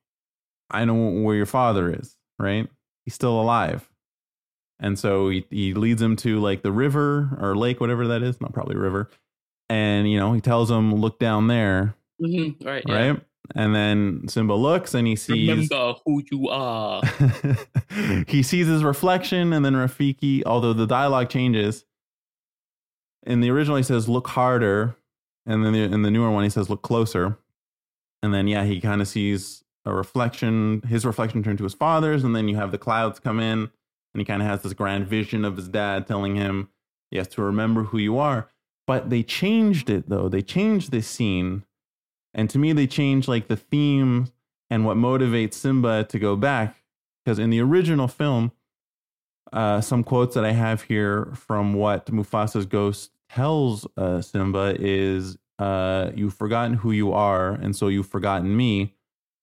[0.72, 2.18] I know where your father is.
[2.40, 2.70] Right?
[3.06, 3.90] He's still alive."
[4.80, 8.42] And so he, he leads him to like the river or lake, whatever that is,
[8.42, 9.10] not probably river.
[9.70, 12.84] And you know, he tells him, look down there, Mhm, Right.
[12.88, 12.94] Yeah.
[13.12, 13.22] right?
[13.56, 17.02] And then Simba looks and he sees Remember who you are.
[18.28, 21.86] he sees his reflection, and then Rafiki, although the dialogue changes,
[23.24, 24.96] in the original he says "look harder,"
[25.46, 27.38] and then the, in the newer one he says "look closer,"
[28.24, 32.24] and then yeah, he kind of sees a reflection, his reflection turn to his father's,
[32.24, 33.70] and then you have the clouds come in,
[34.16, 36.70] and he kind of has this grand vision of his dad telling him,
[37.12, 38.50] "He has to remember who you are."
[38.88, 40.30] But they changed it though.
[40.30, 41.66] They changed this scene,
[42.34, 44.28] and to me, they changed like the theme
[44.70, 46.78] and what motivates Simba to go back.
[47.24, 48.52] Because in the original film,
[49.52, 55.38] uh, some quotes that I have here from what Mufasa's ghost tells uh, Simba is,
[55.60, 58.94] uh, "You've forgotten who you are, and so you've forgotten me."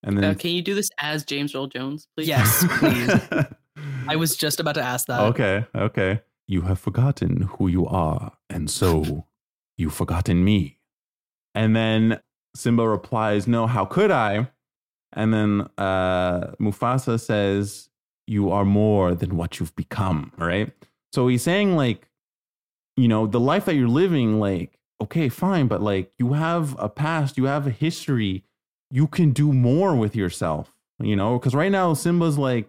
[0.02, 2.28] And Uh, then can you do this as James Earl Jones, please?
[2.28, 3.12] Yes, please.
[4.08, 5.20] I was just about to ask that.
[5.20, 6.20] okay, okay.
[6.48, 9.26] You have forgotten who you are, and so
[9.76, 10.78] you've forgotten me.
[11.54, 12.20] And then
[12.54, 14.48] Simba replies, No, how could I?
[15.12, 17.90] And then uh, Mufasa says,
[18.26, 20.72] You are more than what you've become, right?
[21.12, 22.08] So he's saying, like,
[22.96, 26.88] you know, the life that you're living, like, okay, fine, but like, you have a
[26.88, 28.44] past, you have a history,
[28.90, 31.38] you can do more with yourself, you know?
[31.38, 32.68] Because right now, Simba's like,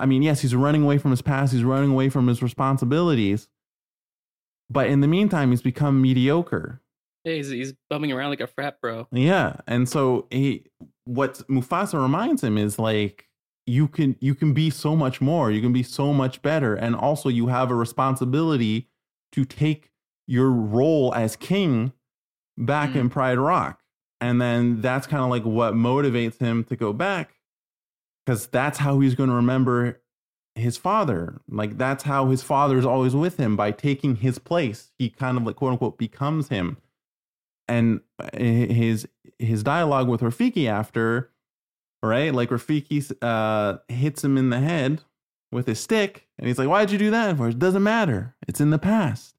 [0.00, 3.48] I mean, yes, he's running away from his past, he's running away from his responsibilities.
[4.68, 6.80] But in the meantime, he's become mediocre.
[7.24, 9.06] Yeah, he's, he's bumming around like a frat bro.
[9.12, 9.56] Yeah.
[9.66, 10.64] And so he
[11.04, 13.28] what Mufasa reminds him is like
[13.66, 16.74] you can you can be so much more, you can be so much better.
[16.74, 18.88] And also you have a responsibility
[19.32, 19.90] to take
[20.26, 21.92] your role as king
[22.56, 22.96] back Mm.
[22.96, 23.80] in Pride Rock.
[24.20, 27.34] And then that's kind of like what motivates him to go back.
[28.30, 30.00] Because that's how he's going to remember
[30.54, 31.40] his father.
[31.48, 34.92] Like that's how his father is always with him by taking his place.
[35.00, 36.76] He kind of like quote unquote becomes him.
[37.66, 39.08] And uh, his
[39.40, 41.32] his dialogue with Rafiki after,
[42.04, 42.32] right?
[42.32, 45.02] Like Rafiki uh, hits him in the head
[45.50, 47.48] with his stick, and he's like, "Why'd you do that for?
[47.48, 48.36] It doesn't matter.
[48.46, 49.34] It's in the past."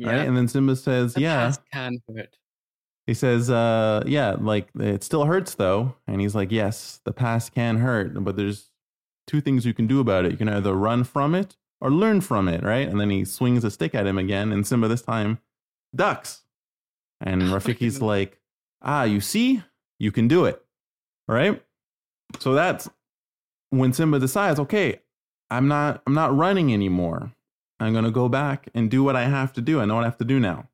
[0.00, 0.28] Right?
[0.28, 2.36] And then Simba says, The "Yeah." can hurt.
[3.08, 5.94] He says, uh, yeah, like it still hurts though.
[6.06, 8.68] And he's like, yes, the past can hurt, but there's
[9.26, 10.32] two things you can do about it.
[10.32, 12.86] You can either run from it or learn from it, right?
[12.86, 15.38] And then he swings a stick at him again, and Simba this time
[15.96, 16.42] ducks.
[17.18, 18.40] And Oh Rafiki's like,
[18.82, 19.62] ah, you see,
[19.98, 20.62] you can do it,
[21.26, 21.62] right?
[22.40, 22.90] So that's
[23.70, 25.00] when Simba decides, okay,
[25.50, 27.32] I'm not, I'm not running anymore.
[27.80, 29.80] I'm gonna go back and do what I have to do.
[29.80, 30.68] I know what I have to do now.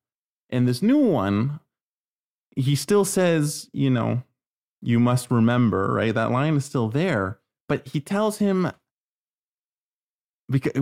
[0.51, 1.61] In this new one,
[2.57, 4.23] he still says, you know,
[4.81, 6.15] you must remember, right?
[6.15, 7.39] That line is still there,
[7.69, 8.71] but he tells him
[10.51, 10.73] because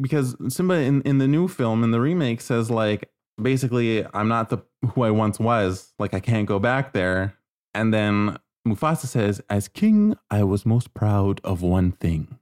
[0.00, 3.10] because Simba in, in the new film in the remake says like
[3.40, 4.58] basically I'm not the
[4.94, 7.36] who I once was, like I can't go back there.
[7.74, 12.38] And then Mufasa says, as king, I was most proud of one thing,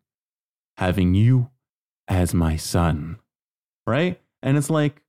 [0.76, 1.50] having you
[2.06, 3.18] as my son.
[3.86, 4.20] Right?
[4.42, 5.02] And it's like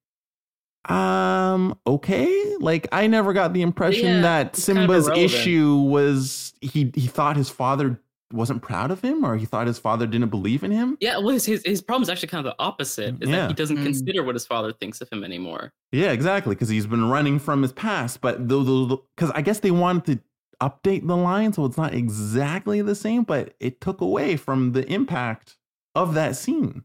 [0.86, 5.76] um okay like i never got the impression Yeah, that it's kind of simba's issue
[5.76, 8.00] was he he thought his father
[8.32, 11.30] wasn't proud of him or he thought his father didn't believe in him Yeah, well,
[11.30, 13.16] his, his his problem is actually kind of the opposite.
[13.22, 13.42] Is Yeah.
[13.42, 13.84] that he doesn't Mm.
[13.84, 15.74] consider what his father thinks of him anymore.
[15.92, 19.72] yeah exactly because he's been running from his past but those because i guess they
[19.72, 20.20] wanted to
[20.62, 24.86] update the line so it's not exactly the same but it took away from the
[24.92, 25.58] impact
[25.96, 26.84] of that scene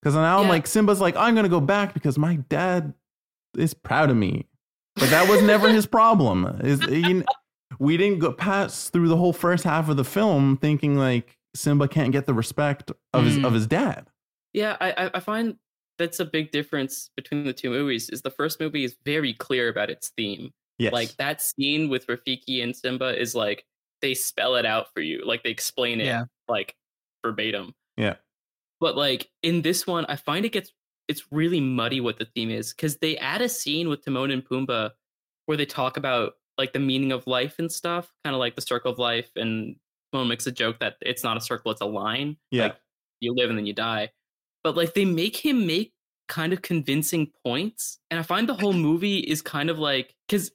[0.00, 2.94] because now i'm like simba's like i'm gonna go back because my dad
[3.56, 4.46] is proud of me
[4.96, 7.22] but that was never his problem is he,
[7.78, 11.88] we didn't go pass through the whole first half of the film thinking like simba
[11.88, 13.46] can't get the respect of his Mm.
[13.46, 14.08] of his dad
[14.52, 15.56] Yeah, I I- I find
[15.98, 18.08] that's a big difference between the two movies.
[18.08, 20.50] Is the first movie is very clear about its theme.
[20.78, 23.66] yes Like that scene with Rafiki and Simba is like
[24.00, 25.22] they spell it out for you.
[25.26, 26.24] Like they explain it Yeah.
[26.48, 26.74] like
[27.22, 27.74] verbatim.
[27.98, 28.14] Yeah.
[28.80, 30.72] But like in this one, I find it gets
[31.10, 34.44] it's really muddy what the theme is because they add a scene with Timon and
[34.44, 34.90] Pumbaa
[35.46, 38.60] where they talk about like the meaning of life and stuff, kind of like the
[38.62, 39.28] circle of life.
[39.34, 39.74] And
[40.12, 42.36] Timon makes a joke that it's not a circle, it's a line.
[42.52, 42.64] Yeah.
[42.64, 42.76] Like
[43.18, 44.10] you live and then you die.
[44.62, 45.92] But like they make him make
[46.28, 47.98] kind of convincing points.
[48.10, 50.52] And I find the whole movie is kind of like because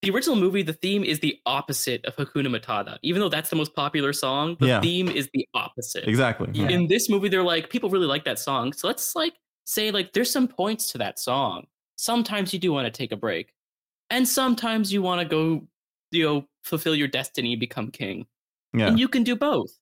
[0.00, 2.98] the original movie, the theme is the opposite of Hakuna Matata.
[3.02, 4.80] Even though that's the most popular song, the Yeah.
[4.80, 6.08] theme is the opposite.
[6.08, 6.70] exactly Yeah.
[6.70, 8.72] In this movie, they're like, people really like that song.
[8.72, 9.34] So let's like
[9.64, 11.66] say like there's some points to that song.
[11.96, 13.52] Sometimes you do want to take a break.
[14.10, 15.66] And sometimes you want to go,
[16.10, 18.26] you know, fulfill your destiny, become king
[18.74, 19.78] yeah and you can do both.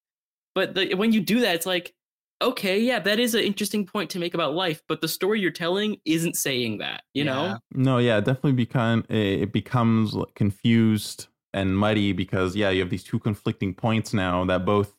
[0.54, 1.94] But the, when you do that, it's like
[2.42, 5.50] okay, yeah, that is an interesting point to make about life, but the story you're
[5.50, 7.34] telling isn't saying that, you Yeah.
[7.34, 7.58] know?
[7.74, 13.18] No, yeah, definitely become it becomes confused and muddy because yeah, you have these two
[13.18, 14.96] conflicting points now that both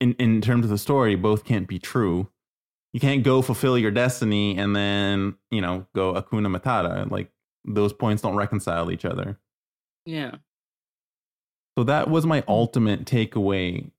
[0.00, 2.28] in in terms of the story both can't be true.
[2.94, 7.10] You can't go fulfill your destiny and then, you know, go hakuna matata.
[7.10, 7.28] Like
[7.64, 9.38] those points don't reconcile each other.
[10.06, 10.36] Yeah.
[11.76, 13.90] So that was my ultimate takeaway.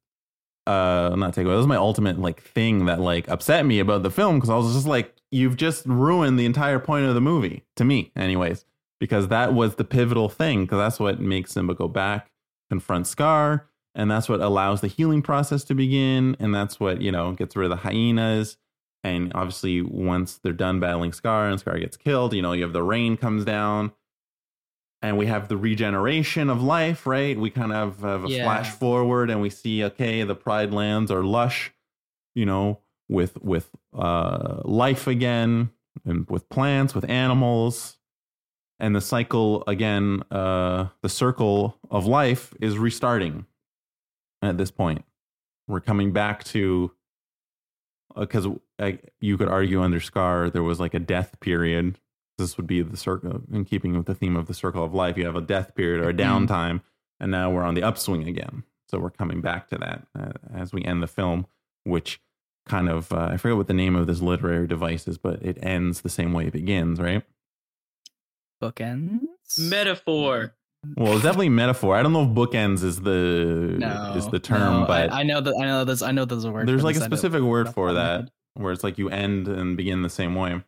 [0.65, 1.49] Uh, not takeaway.
[1.49, 4.55] That was my ultimate like thing that like upset me about the film because I
[4.55, 8.63] was just like, you've just ruined the entire point of the movie to me, anyways.
[9.01, 10.61] Because that was the pivotal thing.
[10.63, 12.31] Because that's what makes Simba go back,
[12.69, 17.11] confront Scar, and that's what allows the healing process to begin, and that's what you
[17.11, 18.57] know gets rid of the hyenas.
[19.05, 22.73] And obviously, once they're done battling Scar and Scar gets killed, you know, you have
[22.73, 23.91] the rain comes down
[25.03, 27.37] and we have the regeneration of life, right?
[27.37, 28.43] We kind of have a Yeah.
[28.43, 31.71] flash forward and we see, okay, the Pride lands are lush,
[32.33, 35.69] you know, with with uh, life again
[36.03, 37.97] and with plants, with animals.
[38.79, 43.45] And the cycle again, uh, the circle of life is restarting
[44.41, 45.05] at this point.
[45.67, 46.91] We're coming back to
[48.18, 48.47] because
[48.80, 51.99] uh, you could argue under Scar there was like a death period.
[52.38, 55.18] This would be the circle in keeping with the theme of the circle of life.
[55.18, 56.47] You have a death period or a Mhm.
[56.47, 56.82] downtime,
[57.20, 58.63] and now we're on the upswing again.
[58.89, 61.47] So we're coming back to that uh, as we end the film,
[61.86, 62.22] which
[62.68, 65.57] kind of uh, I forget what the name of this literary device is, but it
[65.61, 67.24] ends the same way it begins, right?
[68.61, 69.20] Bookends.
[69.59, 70.53] Metaphor.
[70.97, 71.95] Well, it's definitely metaphor.
[71.95, 75.23] I don't know if bookends is the no, is the term, no, but I, I
[75.23, 76.67] know that I know there's I know there's a word.
[76.67, 78.31] there's like a this, specific word for the top of my that
[78.63, 80.61] where it's like you end and begin the same way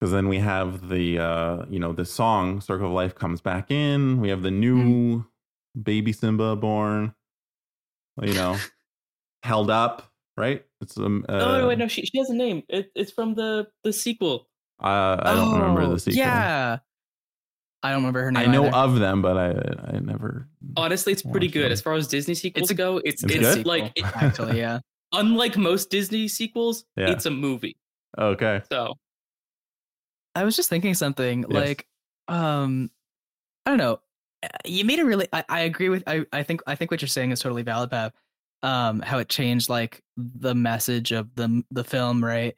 [0.00, 3.70] because then we have the uh you know the song circle of life comes back
[3.70, 5.80] in we have the new Hmm.
[5.82, 7.14] baby simba born
[8.20, 8.56] you know
[9.44, 12.62] held up right it's um uh, oh, no, wait, no, she, she has a name.
[12.68, 14.48] It, it's from the, the sequel.
[14.82, 16.78] uh, i don't remember Oh, the sequel Yeah,
[17.84, 18.48] I don't remember her name.
[18.48, 18.76] i know either.
[18.76, 19.50] of them but i
[19.94, 21.66] i never Honestly, it's pretty good.
[21.66, 21.72] them.
[21.72, 24.80] As far as Disney sequels a- go, it's It's it's, like it, actually, yeah.
[25.12, 27.10] unlike most Disney sequels, Yeah.
[27.10, 27.76] it's a movie.
[28.18, 28.94] okay So
[30.34, 31.50] I was just thinking something Yes.
[31.50, 31.86] like,
[32.28, 32.90] um,
[33.66, 34.00] I don't know.
[34.42, 35.28] uh, You made a really.
[35.32, 36.02] I, I agree with.
[36.06, 36.60] I, I think.
[36.66, 38.12] I think what you're saying is totally valid, Pav.
[38.62, 42.54] Um, how it changed like the message of the the film, right?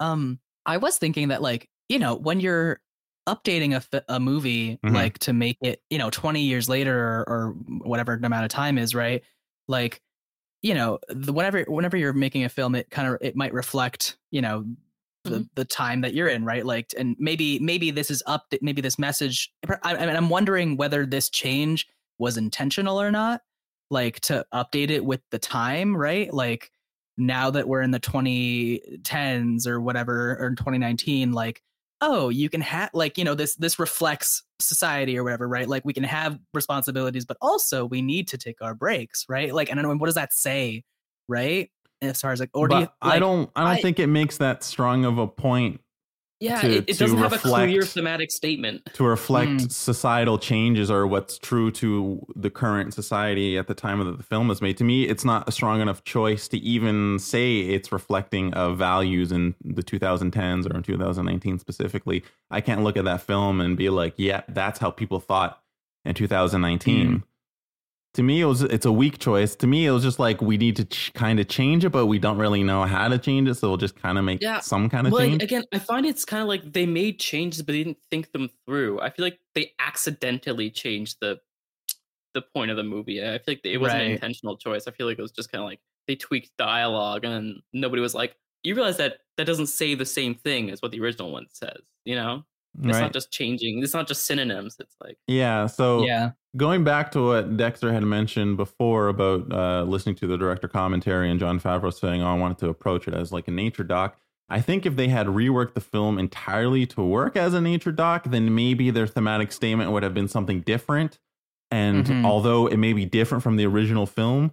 [0.00, 2.80] Um, I was thinking that like you know when you're
[3.28, 4.92] updating a a movie Mhm.
[4.94, 7.50] like to make it you know 20 years later or, or
[7.84, 9.22] whatever amount of time is right?
[9.68, 10.02] Like
[10.62, 14.16] you know the whenever whenever you're making a film it kind of it might reflect
[14.30, 14.64] you know
[15.24, 16.66] the, the time that you're in right?
[16.66, 19.52] Like and maybe maybe this is up maybe this message
[19.84, 21.86] I, I mean, i'm wondering whether this change
[22.18, 23.40] was intentional or not
[23.90, 26.32] like to update it with the time right?
[26.34, 26.70] Like
[27.18, 31.62] now that we're in the 2010s or whatever or 2019 like
[32.02, 35.68] oh you can have like you know this this reflects society or whatever right?
[35.68, 39.54] Like we can have responsibilities but also we need to take our breaks right?
[39.54, 40.84] Like and i don't know what does that say
[41.28, 41.70] right?
[42.02, 44.36] As far as like or do you i don't i don't I- think it makes
[44.38, 45.80] that strong of a point
[46.42, 48.82] yeah, To- it, it to doesn't have a clear thematic statement.
[48.94, 49.70] to reflect Mm.
[49.72, 54.48] societal changes or what's true to the current society at the time that the film
[54.48, 54.76] was made.
[54.78, 59.30] To me, it's not a strong enough choice to even say it's reflecting of values
[59.30, 62.24] in the 2010s or in 2019 specifically.
[62.50, 65.60] I can't look at that film and be like, yeah, that's how people thought
[66.04, 67.06] in 2019.
[67.08, 67.22] Mm.
[68.14, 69.56] To me, it was it's a weak choice.
[69.56, 72.06] To me, it was just like we need to ch- kind of change it, but
[72.06, 74.60] we don't really know how to change it, so we'll just kind of make Yeah,
[74.60, 75.40] some kind of Well, change.
[75.40, 78.48] again, I find it's kind of like they made changes, but they didn't think them
[78.66, 79.00] through.
[79.00, 81.40] I feel like they accidentally changed the
[82.34, 83.22] the point of the movie.
[83.24, 84.86] I feel like it wasn't an intentional choice.
[84.88, 88.14] I feel like it was just kind of like they tweaked dialogue, and nobody was
[88.14, 91.48] like, "You realize that that doesn't say the same thing as what the original one
[91.52, 92.44] says." You know,
[92.78, 93.00] it's right?
[93.00, 93.82] not just changing.
[93.82, 94.76] It's not just synonyms.
[94.80, 95.66] It's like, yeah.
[95.66, 100.36] So yeah going back to what Dexter had mentioned before about uh, listening to the
[100.36, 103.50] director commentary and Jon Favreau saying, "Oh, I wanted to approach it as like a
[103.50, 104.16] nature doc."
[104.48, 108.24] I think if they had reworked the film entirely to work as a nature doc,
[108.24, 111.18] then maybe their thematic statement would have been something different.
[111.70, 112.26] And Mhm.
[112.26, 114.52] although it may be different from the original film,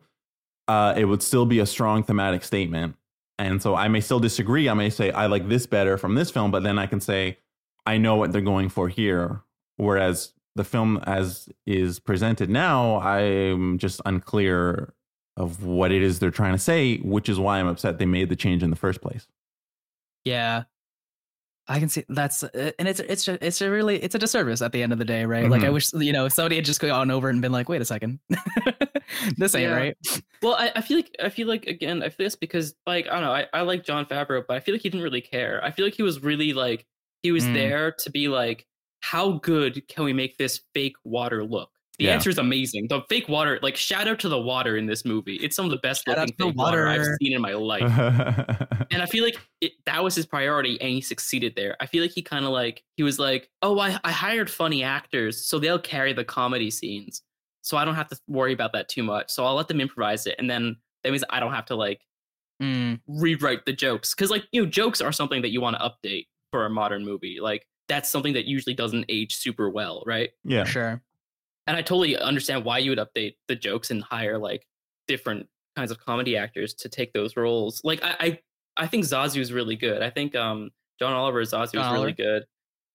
[0.70, 2.95] uh, it would still be a strong thematic statement.
[3.38, 4.70] And so I may still disagree.
[4.70, 7.38] I may say I like this better from this film, but then I can say
[7.90, 9.42] I know what they're going for here.
[9.78, 14.94] Whereas the film as is presented now, I'm just unclear
[15.38, 18.30] of what it is they're trying to say, which is why I'm upset they made
[18.30, 19.26] the change in the first place.
[20.26, 20.64] Yeah.
[21.72, 24.62] I can see that's uh, and it's it's a, it's a really it's a disservice
[24.64, 25.48] at the end of the day, right?
[25.48, 25.74] Like I Mhm.
[25.74, 28.18] wish you know if somebody had just gone over and been like, wait a second,
[29.38, 29.76] this ain't Yeah.
[29.76, 29.98] right.
[30.42, 33.12] Well, I, I feel like I feel like again I feel this because like I
[33.14, 35.64] don't know I, I like Jon Favreau, but I feel like he didn't really care.
[35.64, 36.88] I feel like he was really like
[37.24, 37.53] he was Mm.
[37.53, 38.65] there to be like,
[39.01, 41.72] how good can we make this fake water look?
[41.99, 42.13] The Yeah.
[42.13, 42.88] answer is amazing.
[42.89, 45.36] The fake water, like shout out to the water in this movie.
[45.38, 46.88] It's some of the best Shout out looking fake water.
[46.88, 47.91] I've seen in my life.
[48.91, 51.76] and I feel like it, that was his priority, and he succeeded there.
[51.80, 54.84] I feel like he kind of like he was like, "Oh, I, I hired funny
[54.84, 57.22] actors, so they'll carry the comedy scenes,
[57.61, 59.30] so I don't have to worry about that too much.
[59.32, 62.01] So I'll let them improvise it, and then that means I don't have to like
[62.61, 65.82] Mm, rewrite the jokes because like you know jokes are something that you want to
[65.82, 67.39] update for a modern movie.
[67.41, 70.30] Like that's something that usually doesn't age super well, right?
[70.43, 70.64] yeah.
[70.64, 71.02] sure.
[71.68, 74.66] and I totally understand why you would update the jokes and hire like
[75.08, 77.82] different kinds of comedy actors to take those roles.
[77.84, 78.39] Like I, I,
[78.78, 80.02] I think Zazu is really good.
[80.02, 82.43] I think um John Oliver Zazu is John really good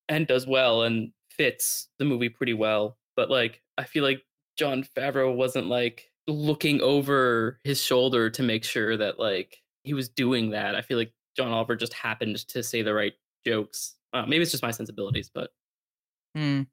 [0.09, 2.97] and does well and fits the movie pretty well.
[3.17, 4.23] But like I feel like
[4.57, 10.09] Jon Favreau wasn't like looking over his shoulder to make sure that like he was
[10.09, 10.75] doing that.
[10.75, 13.13] I feel like John Oliver just happened to say the right
[13.47, 13.95] jokes.
[14.13, 15.51] Uh, maybe it's just my sensibilities, but
[16.37, 16.67] Mm.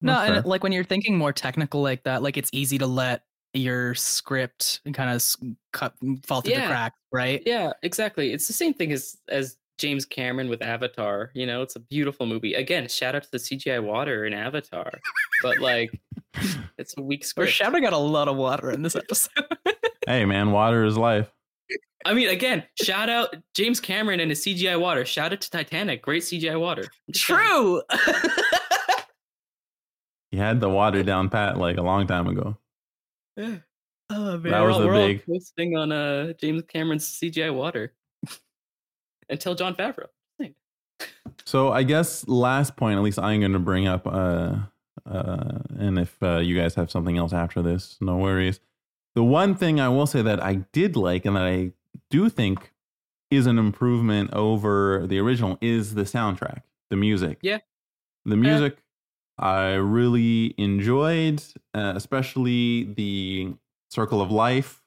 [0.00, 2.86] No, That's and like when you're thinking more technical like that, like it's easy to
[2.86, 5.24] let your script kind of
[5.72, 5.94] cut
[6.26, 6.68] fall through the Yeah.
[6.68, 7.42] cracks, right?
[7.46, 8.32] Yeah, exactly.
[8.32, 11.30] It's the same thing as as James Cameron with Avatar.
[11.34, 12.54] You know, it's a beautiful movie.
[12.54, 14.90] Again, shout out to the CGI water in Avatar,
[15.42, 15.98] but like,
[16.78, 17.52] it's a weak We're script.
[17.52, 19.32] shouting out a lot of water in this episode.
[20.06, 21.30] hey man, water is life.
[22.04, 25.04] I mean, again, shout out James Cameron and his CGI water.
[25.04, 26.82] Shout out to Titanic, great CGI water.
[26.82, 27.40] I'm just saying.
[27.40, 27.82] True.
[30.30, 32.58] He had the water down pat like a long time ago.
[33.36, 33.56] Yeah.
[34.10, 34.42] Oh man.
[34.52, 37.94] That We're was all- we're all big- posting on uh, James Cameron's CGI water
[39.30, 40.06] until Jon Favreau.
[41.46, 44.56] So I guess last point, at least I'm going to bring up, uh,
[45.08, 48.60] uh, and if uh, you guys have something else after this, no worries.
[49.14, 51.72] The one thing I will say that I did like and that I
[52.10, 52.72] do think
[53.30, 57.38] is an improvement over the original is the soundtrack, the music.
[57.42, 57.58] Yeah.
[58.24, 58.78] the music
[59.38, 61.42] I really enjoyed,
[61.74, 63.54] uh, especially the
[63.90, 64.82] Circle of Life.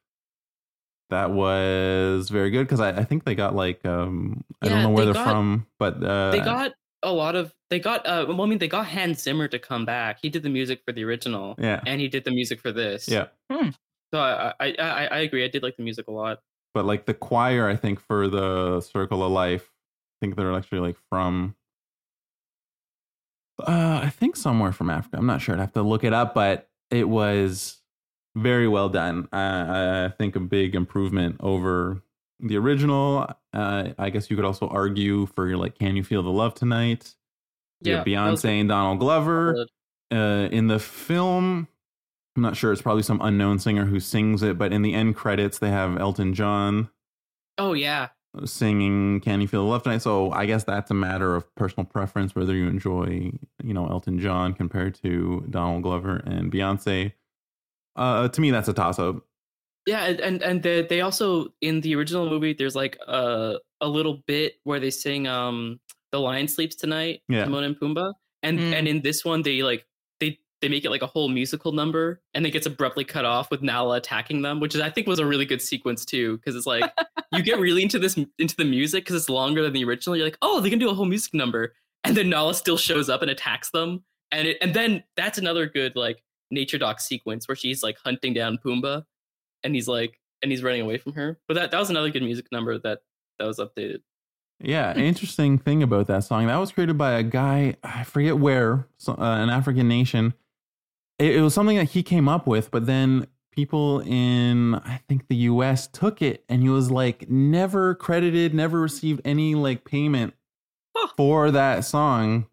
[1.09, 4.89] That was very good because I, I think they got like um I don't know
[4.89, 6.71] where they they're got- from, but uh, they got
[7.03, 9.85] a lot of they got uh well, I mean they got Hans Zimmer to come
[9.85, 10.19] back.
[10.21, 13.07] He did the music for the original yeah and he did the music for this.
[13.09, 13.27] yeah.
[14.13, 15.43] So I I I, I agree.
[15.43, 16.39] I did like the music a lot.
[16.73, 20.79] But like the choir i think for the circle of life i think they're actually
[20.79, 21.55] like from
[23.67, 26.33] uh i think somewhere from africa i'm not sure i'd have to look it up
[26.33, 27.77] but it was
[28.35, 29.27] very well done.
[29.33, 32.01] I, I think a big improvement over
[32.39, 33.27] the original.
[33.53, 37.13] Uh, i guess you could also argue for like can you feel the love tonight?
[37.97, 39.53] Have beyonce and donald glover.
[40.13, 41.67] uh, in the film
[42.35, 45.15] i'm not sure it's probably some unknown singer who sings it but in the end
[45.15, 46.89] credits they have elton john
[47.57, 48.07] Oh yeah.
[48.45, 51.85] singing "Can You Feel the Love Tonight." So I guess that's a matter of personal
[51.85, 57.11] preference whether you enjoy, you know, Elton John compared to Donald Glover and Beyonce.
[57.97, 59.17] Uh, to me, that's a toss up.
[59.85, 63.87] Yeah, and and, and they, they also in the original movie there's like a a
[63.87, 65.79] little bit where they sing um
[66.13, 67.43] The Lion Sleeps Tonight, Yeah.
[67.43, 68.13] Timon and Pumbaa.
[68.43, 68.73] And Mm.
[68.73, 69.85] and in this one they like
[70.61, 73.49] they they make it like a whole musical number and it gets abruptly cut off
[73.49, 76.55] with Nala attacking them, which is I think was a really good sequence too because
[76.55, 76.91] it's like
[77.33, 80.15] you get really into this into the music because it's longer than the original.
[80.15, 83.09] You're like, "Oh, they can do a whole music number." And then Nala still shows
[83.09, 84.03] up and attacks them.
[84.31, 88.33] And it, and then that's another good like nature doc sequence where she's like hunting
[88.33, 89.03] down Pumbaa
[89.63, 91.39] and he's like and he's running away from her.
[91.47, 92.99] But that that was another good music number that
[93.39, 94.01] that was updated.
[94.59, 98.87] Yeah, interesting thing about that song that was created by a guy I forget where,
[98.97, 100.33] so, uh, an African nation.
[101.21, 105.27] It, it was something that he came up with, but then people in I think
[105.27, 105.87] the U.S.
[105.87, 110.33] took it, and he was like never credited, never received any like payment
[110.95, 111.07] Huh.
[111.15, 112.47] for that song.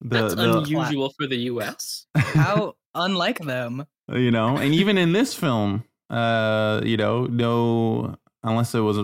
[0.00, 2.06] The, That's the unusual for the US.
[2.16, 3.86] How unlike them.
[4.12, 8.98] you know and even in this film uh you know no unless it was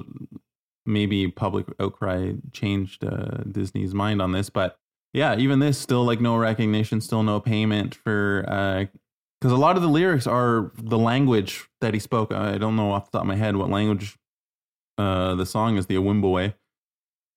[0.85, 4.79] maybe public outcry changed uh disney's mind on this but
[5.13, 8.85] yeah even this still like no recognition still no payment for uh
[9.41, 12.33] because a lot of the lyrics are the language that he spoke.
[12.33, 14.19] I don't know off the top of my head what language
[14.97, 16.55] uh the song is the awimbawe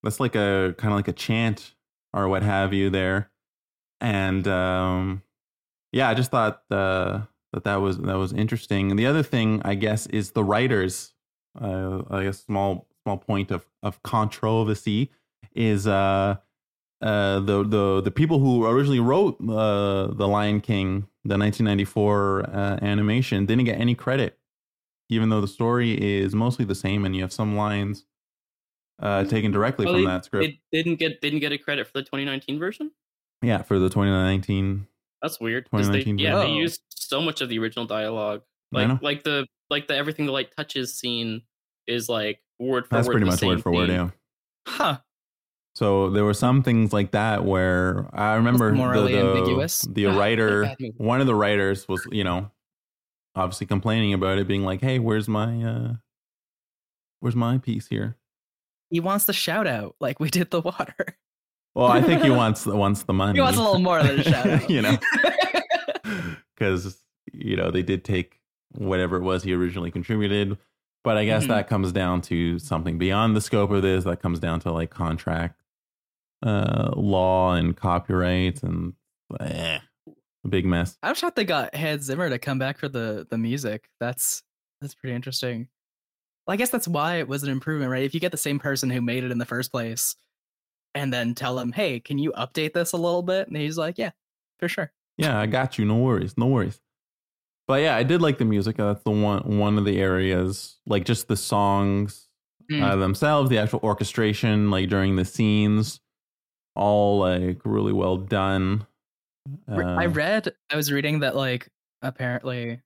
[0.04, 1.76] that's like a kind of like a chant
[2.14, 3.30] or what have you there.
[4.00, 5.22] And um
[5.92, 7.22] yeah i just thought uh
[7.54, 8.90] that that was that was interesting.
[8.90, 11.14] And the other thing i guess is the writers
[11.62, 15.12] uh i guess small small point of of controversy
[15.54, 16.38] is uh
[17.02, 22.80] uh, the the the people who originally wrote uh, the Lion King, the 1994 uh,
[22.82, 24.38] animation, didn't get any credit,
[25.10, 28.06] even though the story is mostly the same, and you have some lines
[29.00, 30.54] uh, taken directly Oh, from that script.
[30.72, 32.92] They didn't get didn't get a credit for the 2019 version.
[33.42, 34.88] yeah, for the 2019.
[35.22, 35.70] That's weird.
[35.70, 38.44] 'cause They, 2019 yeah, they used so much of the original dialogue.
[38.72, 41.42] Like like the like the everything the light touches scene
[41.88, 43.14] is like word for That's word.
[43.14, 43.88] pretty the much word for word.
[43.90, 43.96] scene.
[43.96, 44.10] Yeah.
[44.68, 44.98] Huh.
[45.76, 49.08] So there were some things like that where I remember the,
[49.86, 52.52] the, the writer, one of the writers was, you know,
[53.36, 55.94] obviously complaining about it, being like, "Hey, where's my, uh
[57.22, 58.18] where's my piece here?"
[58.90, 61.18] He wants the shout out like we did the water.
[61.74, 63.38] Well, I think he wants wants the money.
[63.38, 64.70] He wants a little more than a shout out.
[64.70, 64.98] you know,
[66.54, 67.02] because
[67.32, 68.42] you know they did take
[68.74, 70.58] whatever it was he originally contributed,
[71.06, 71.50] but I guess Mhm.
[71.50, 74.04] that comes down to something beyond the scope of this.
[74.04, 75.61] That comes down to like contract
[76.44, 78.94] uh, law and copyright and
[79.40, 79.80] eh,
[80.44, 80.98] a big mess.
[81.04, 83.90] I'm shocked they got Hans Zimmer to come back for the the music.
[84.00, 84.44] That's
[84.82, 85.68] that's pretty interesting.
[86.48, 88.04] Well, I guess that's why it was an improvement, right?
[88.04, 90.16] If you get the same person who made it in the first place,
[90.96, 93.98] and then tell him, "Hey, can you update this a little bit?" and he's like,
[93.98, 94.12] "Yeah,
[94.60, 95.86] for sure." Yeah, I got you.
[95.86, 96.36] No worries.
[96.38, 96.80] No worries.
[97.68, 98.78] But yeah, I did like the music.
[98.78, 102.28] That's the one one of the areas, like just the songs
[102.72, 102.82] Mm.
[102.84, 106.00] uh, themselves, the actual orchestration, like during the scenes,
[106.76, 108.86] all like really well done.
[109.68, 111.68] Re- I Uh, read, I was reading that like
[112.02, 112.82] apparently,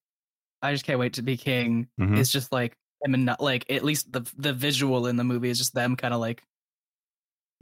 [0.61, 1.87] I just can't wait to be king.
[1.99, 2.17] mhm.
[2.17, 5.49] It's just like him and not like at least the the visual in the movie
[5.49, 6.41] is just them kind of like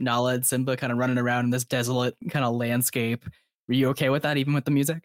[0.00, 3.24] Nala and Simba kind of running around in this desolate kind of landscape.
[3.68, 5.04] Were you okay with that, even with the music?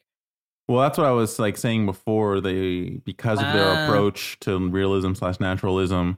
[0.68, 2.42] Well, that's what I was like saying before.
[2.42, 3.86] They because of their Ah.
[3.86, 6.18] approach to realism slash naturalism,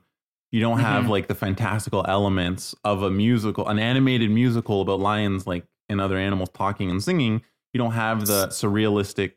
[0.52, 1.10] you don't have Mhm.
[1.10, 6.18] like the fantastical elements of a musical, an animated musical about lions like and other
[6.18, 7.41] animals talking and singing.
[7.74, 9.32] You don't have the surrealistic,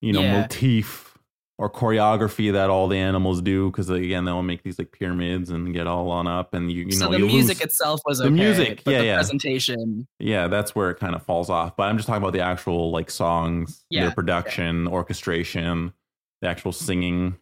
[0.00, 0.40] you know, Yeah.
[0.42, 1.18] motif
[1.58, 3.70] or choreography that all the animals do.
[3.70, 6.92] Because again, they'll make these like pyramids and get all on up, and you you
[6.92, 7.66] so know the music lose.
[7.66, 9.14] itself was The okay, music, yeah, the yeah.
[9.16, 10.06] presentation.
[10.18, 11.76] Yeah, that's where it kind of falls off.
[11.76, 15.92] But I'm just talking about the actual like songs, Yeah, their production, orchestration,
[16.40, 17.36] the actual singing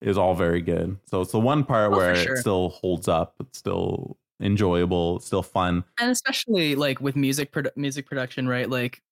[0.00, 0.96] is all very good.
[1.06, 2.34] So it's the one part Oh, where sure.
[2.34, 3.34] it still holds up.
[3.40, 5.16] It's still enjoyable.
[5.16, 5.84] It's still fun.
[6.00, 9.02] and especially like with music produ- music production right like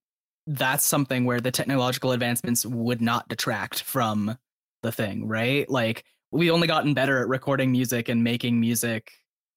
[0.46, 4.38] that's something where the technological advancements would not detract from
[4.82, 9.12] the thing right like we've only gotten better at recording music and making music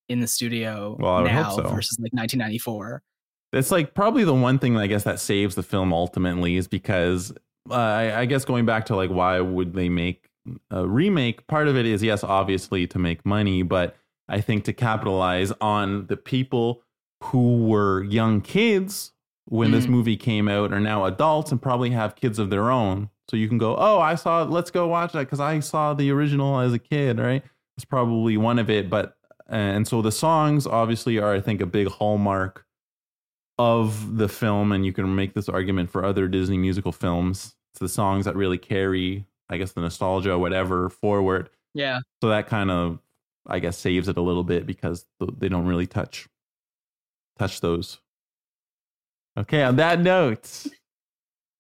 [0.10, 1.62] in the studio Well, now so.
[1.70, 3.02] versus like 1994
[3.54, 7.32] It's like probably the one thing I guess that saves the film ultimately is because
[7.70, 10.28] uh, I, I guess going back to like why would they make
[10.70, 11.46] a remake?
[11.48, 13.96] Part of it is yes, obviously to make money, but
[14.28, 16.84] I think to capitalize on the people
[17.24, 19.12] who were young kids
[19.46, 19.90] when this Mm.
[19.90, 23.10] movie came out are now adults and probably have kids of their own.
[23.30, 24.44] So you can go, oh, I saw.
[24.44, 27.20] Let's go watch that because I saw the original as a kid.
[27.20, 27.44] Right?
[27.78, 29.16] It's probably one of it, but
[29.48, 32.66] and so the songs obviously are I think a big hallmark
[33.60, 37.56] of the film, and you can make this argument for other Disney musical films.
[37.74, 41.50] It's the songs that really carry, I guess, the nostalgia, whatever, forward.
[41.74, 43.00] yeah So that kind of,
[43.46, 45.06] I guess, saves it a little bit because
[45.38, 46.28] they don't really touch
[47.38, 48.00] touch those.
[49.38, 50.68] Okay, on that note,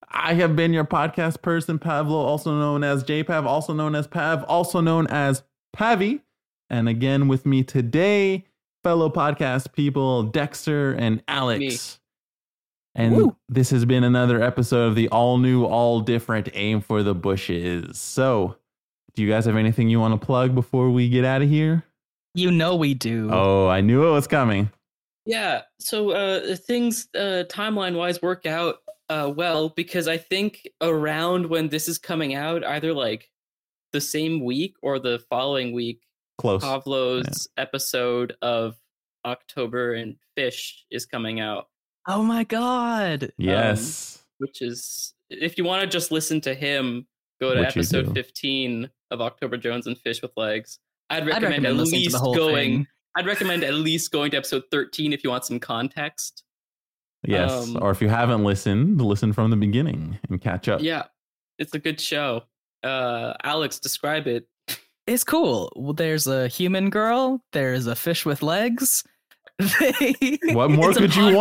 [0.09, 4.43] I have been your podcast person, Pavlo, also known as JPav, also known as Pav,
[4.43, 5.43] also known as
[5.75, 6.21] Pavi.
[6.69, 8.45] And again, with me today,
[8.83, 12.00] fellow podcast people, Dexter and Alex.
[12.93, 13.37] And Woo.
[13.47, 17.99] this has been another episode of the all new, all different Aim for the Bushes.
[17.99, 18.57] So,
[19.15, 21.85] do you guys have anything you want to plug before we get out of here?
[22.33, 24.71] you know we do Oh, I knew it was coming.
[25.25, 25.61] Yeah.
[25.79, 28.77] So uh, things uh, timeline wise work out
[29.09, 33.29] uh, well because I think around when this is coming out, either like
[33.91, 36.01] the same week or the following week,
[36.37, 36.63] Close.
[36.63, 38.75] Pavlo's episode of
[39.25, 41.67] October and Fish is coming out,
[42.07, 44.23] oh my god Yes.
[44.39, 47.07] which is if you want to just listen to him,
[47.39, 50.79] go to Which episode 15 of October Jones and Fish with Legs.
[51.09, 52.55] I'd i'd recommend, recommend at least going.
[52.55, 56.43] thing I'd recommend at least going to episode 13 if you want some context.
[57.25, 57.51] yes.
[57.51, 60.81] um, or if you haven't listened, listen from the beginning and catch up.
[60.81, 61.03] Yeah,
[61.59, 62.43] it's a good show.
[62.83, 64.47] Uh, Alex, describe it.
[65.07, 69.03] it's cool Well, there's a human girl there's a fish with legs
[69.79, 71.35] They- What more could you podcast.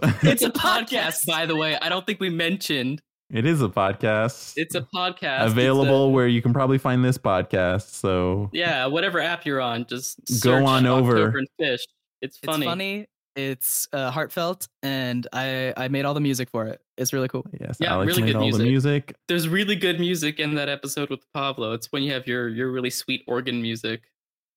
[0.00, 0.22] want?
[0.24, 1.26] It's a a podcast, podcast.
[1.26, 1.76] by the way.
[1.80, 4.52] I don't think we mentioned it is a podcast.
[4.56, 7.90] it's a podcast available a- where you can probably find this podcast.
[7.90, 11.36] So yeah, whatever app you're on, just Go on over.
[11.36, 11.84] And Fish.
[12.22, 12.64] It's it's funny.
[12.66, 16.80] funny It's uh, heartfelt, and I I made all the music for it.
[16.96, 17.44] It's really cool.
[17.60, 19.14] Yes, Yeah, Alex really made good all the music.
[19.28, 21.72] There's really good music in that episode with Pavlo.
[21.74, 24.02] It's when you have your your really sweet organ music.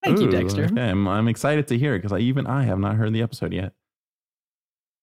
[0.04, 0.66] Thank you, Dexter.
[0.66, 3.22] Okay, I'm, I'm excited to hear it because I, even I have not heard the
[3.22, 3.74] episode yet.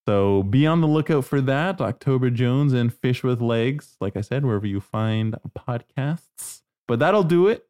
[0.08, 1.80] So be on the lookout for that.
[1.80, 3.96] October Jones and Fish with Legs.
[4.00, 6.62] Like I said, wherever you find podcasts.
[6.86, 7.66] But that'll do it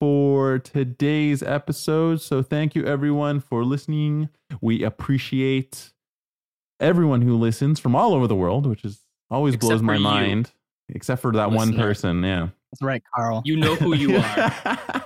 [0.00, 2.20] for today's episode.
[2.22, 4.30] So thank you everyone for listening.
[4.60, 5.92] We appreciate
[6.80, 9.00] everyone who listens from all over the world, which is
[9.30, 10.52] always Except blows my for you, mind.
[10.88, 12.48] Except for that one person, yeah.
[12.72, 13.42] That's right, Carl.
[13.44, 15.04] You know who you are.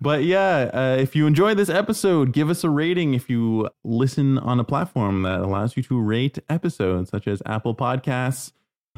[0.00, 4.38] But yeah, uh, if you enjoyed this episode, give us a rating if you listen
[4.38, 8.52] on a platform that allows you to rate episodes, such as Apple Podcasts.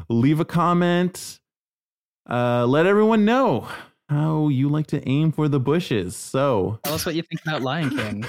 [0.08, 1.40] Leave a comment.
[2.28, 3.68] Uh, let everyone know
[4.08, 6.16] how you like to aim for the bushes.
[6.16, 8.24] So, Tell us what you think about Lion King.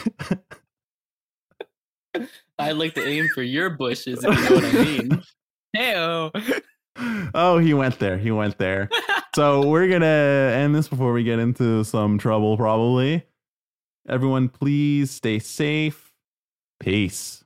[2.60, 5.24] I'd like to aim for your bushes, if you know what I mean.
[5.76, 6.62] Heyo.
[7.34, 8.18] Oh, he went there.
[8.18, 8.90] He went there.
[9.36, 13.24] so we're gonna end this before we get into some trouble, probably.
[14.08, 16.14] Everyone, please stay safe.
[16.80, 17.44] Peace.